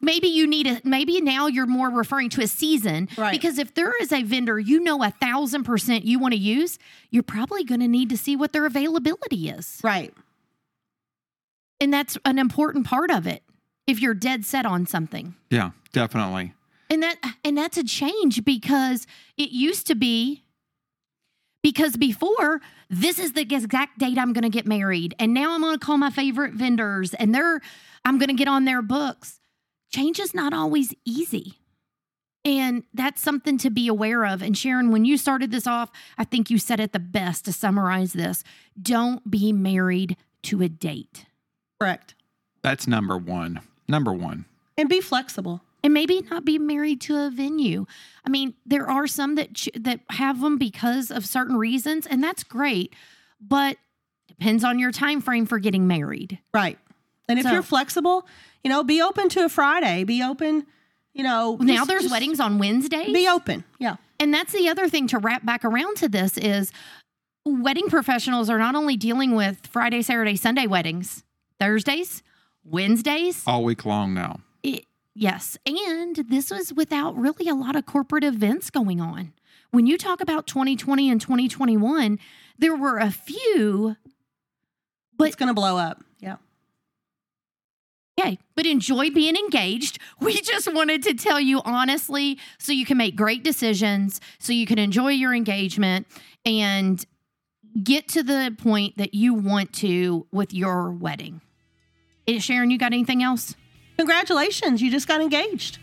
maybe 0.00 0.28
you 0.28 0.46
need 0.46 0.66
a 0.66 0.80
maybe 0.84 1.20
now 1.20 1.46
you're 1.46 1.66
more 1.66 1.90
referring 1.90 2.30
to 2.30 2.42
a 2.42 2.46
season 2.46 3.08
Right. 3.18 3.32
because 3.32 3.58
if 3.58 3.74
there 3.74 3.92
is 4.02 4.12
a 4.12 4.22
vendor 4.22 4.58
you 4.58 4.80
know 4.80 5.02
a 5.02 5.10
thousand 5.10 5.64
percent 5.64 6.04
you 6.04 6.18
want 6.18 6.32
to 6.34 6.40
use 6.40 6.78
you're 7.10 7.22
probably 7.22 7.64
going 7.64 7.80
to 7.80 7.88
need 7.88 8.08
to 8.10 8.16
see 8.18 8.36
what 8.36 8.52
their 8.52 8.66
availability 8.66 9.48
is 9.48 9.80
right. 9.82 10.12
and 11.80 11.92
that's 11.92 12.18
an 12.26 12.38
important 12.38 12.86
part 12.86 13.10
of 13.10 13.26
it 13.26 13.42
if 13.86 14.00
you're 14.00 14.12
dead 14.14 14.44
set 14.44 14.66
on 14.66 14.84
something 14.86 15.34
Yeah, 15.50 15.70
definitely. 15.92 16.52
and 16.90 17.02
that 17.02 17.16
and 17.42 17.56
that's 17.56 17.78
a 17.78 17.84
change 17.84 18.44
because 18.44 19.06
it 19.38 19.50
used 19.50 19.86
to 19.86 19.94
be 19.94 20.43
because 21.64 21.96
before 21.96 22.60
this 22.88 23.18
is 23.18 23.32
the 23.32 23.40
exact 23.40 23.98
date 23.98 24.18
I'm 24.18 24.32
going 24.32 24.42
to 24.42 24.48
get 24.48 24.66
married 24.66 25.16
and 25.18 25.34
now 25.34 25.52
I'm 25.52 25.62
going 25.62 25.76
to 25.76 25.84
call 25.84 25.98
my 25.98 26.10
favorite 26.10 26.52
vendors 26.52 27.12
and 27.14 27.34
they're 27.34 27.60
I'm 28.04 28.18
going 28.18 28.28
to 28.28 28.34
get 28.34 28.46
on 28.46 28.64
their 28.64 28.82
books 28.82 29.40
change 29.92 30.20
is 30.20 30.32
not 30.32 30.52
always 30.52 30.94
easy 31.04 31.58
and 32.44 32.84
that's 32.92 33.20
something 33.20 33.58
to 33.58 33.70
be 33.70 33.88
aware 33.88 34.24
of 34.24 34.42
and 34.42 34.56
Sharon 34.56 34.92
when 34.92 35.04
you 35.04 35.16
started 35.16 35.50
this 35.50 35.66
off 35.66 35.90
I 36.16 36.22
think 36.22 36.50
you 36.50 36.58
said 36.58 36.78
it 36.78 36.92
the 36.92 37.00
best 37.00 37.44
to 37.46 37.52
summarize 37.52 38.12
this 38.12 38.44
don't 38.80 39.28
be 39.28 39.52
married 39.52 40.16
to 40.42 40.62
a 40.62 40.68
date 40.68 41.26
Correct. 41.80 42.14
That's 42.62 42.86
number 42.86 43.18
one. 43.18 43.60
Number 43.88 44.12
one. 44.12 44.46
And 44.78 44.88
be 44.88 45.02
flexible. 45.02 45.60
And 45.84 45.94
maybe 45.94 46.22
not 46.30 46.44
be 46.44 46.58
married 46.58 47.00
to 47.02 47.16
a 47.26 47.30
venue. 47.30 47.86
I 48.26 48.30
mean, 48.30 48.54
there 48.66 48.88
are 48.90 49.06
some 49.06 49.36
that 49.36 49.54
ch- 49.54 49.68
that 49.78 50.00
have 50.10 50.40
them 50.40 50.58
because 50.58 51.10
of 51.12 51.24
certain 51.26 51.56
reasons, 51.56 52.06
and 52.06 52.24
that's 52.24 52.42
great. 52.42 52.94
But 53.40 53.76
depends 54.26 54.64
on 54.64 54.78
your 54.80 54.90
time 54.90 55.20
frame 55.20 55.46
for 55.46 55.58
getting 55.60 55.86
married. 55.86 56.38
Right. 56.52 56.78
And 57.28 57.38
if 57.38 57.44
So- 57.44 57.52
you're 57.52 57.62
flexible, 57.62 58.26
you 58.64 58.70
know, 58.70 58.82
be 58.82 59.00
open 59.00 59.28
to 59.30 59.44
a 59.44 59.48
Friday. 59.48 60.02
Be 60.04 60.22
open, 60.22 60.66
you 61.12 61.22
know. 61.22 61.56
now 61.60 61.74
just- 61.76 61.88
there's 61.88 62.02
just 62.04 62.12
weddings 62.12 62.40
on 62.40 62.58
Wednesdays, 62.58 63.12
Be 63.12 63.28
open. 63.28 63.62
Yeah. 63.78 63.96
and 64.18 64.32
that's 64.34 64.52
the 64.52 64.68
other 64.68 64.88
thing 64.88 65.06
to 65.08 65.18
wrap 65.18 65.44
back 65.44 65.64
around 65.64 65.98
to 65.98 66.08
this 66.08 66.36
is 66.38 66.72
wedding 67.44 67.88
professionals 67.88 68.48
are 68.48 68.58
not 68.58 68.74
only 68.74 68.96
dealing 68.96 69.34
with 69.34 69.66
Friday, 69.66 70.00
Saturday, 70.00 70.34
Sunday 70.36 70.66
weddings, 70.66 71.22
Thursdays, 71.60 72.22
Wednesdays. 72.64 73.42
All 73.46 73.62
week 73.64 73.84
long 73.84 74.14
now. 74.14 74.40
It, 74.62 74.86
Yes. 75.14 75.56
And 75.64 76.16
this 76.16 76.50
was 76.50 76.72
without 76.72 77.16
really 77.16 77.48
a 77.48 77.54
lot 77.54 77.76
of 77.76 77.86
corporate 77.86 78.24
events 78.24 78.70
going 78.70 79.00
on. 79.00 79.32
When 79.70 79.86
you 79.86 79.96
talk 79.96 80.20
about 80.20 80.46
2020 80.46 81.10
and 81.10 81.20
2021, 81.20 82.18
there 82.58 82.76
were 82.76 82.98
a 82.98 83.10
few, 83.10 83.96
but 85.16 85.28
it's 85.28 85.36
going 85.36 85.48
to 85.48 85.54
blow 85.54 85.76
up. 85.76 86.02
Yeah. 86.20 86.36
Okay, 88.18 88.38
but 88.54 88.66
enjoy 88.66 89.10
being 89.10 89.36
engaged. 89.36 89.98
We 90.20 90.40
just 90.40 90.72
wanted 90.72 91.02
to 91.02 91.14
tell 91.14 91.40
you 91.40 91.60
honestly 91.64 92.38
so 92.58 92.72
you 92.72 92.86
can 92.86 92.96
make 92.96 93.16
great 93.16 93.42
decisions, 93.42 94.20
so 94.38 94.52
you 94.52 94.66
can 94.66 94.78
enjoy 94.78 95.10
your 95.10 95.34
engagement 95.34 96.06
and 96.46 97.04
get 97.82 98.08
to 98.08 98.22
the 98.22 98.54
point 98.56 98.96
that 98.96 99.14
you 99.14 99.34
want 99.34 99.72
to 99.74 100.26
with 100.32 100.54
your 100.54 100.92
wedding. 100.92 101.40
Eh, 102.26 102.38
Sharon, 102.38 102.70
you 102.70 102.78
got 102.78 102.92
anything 102.92 103.22
else? 103.22 103.54
Congratulations. 103.96 104.82
You 104.82 104.90
just 104.90 105.06
got 105.08 105.20
engaged. 105.20 105.78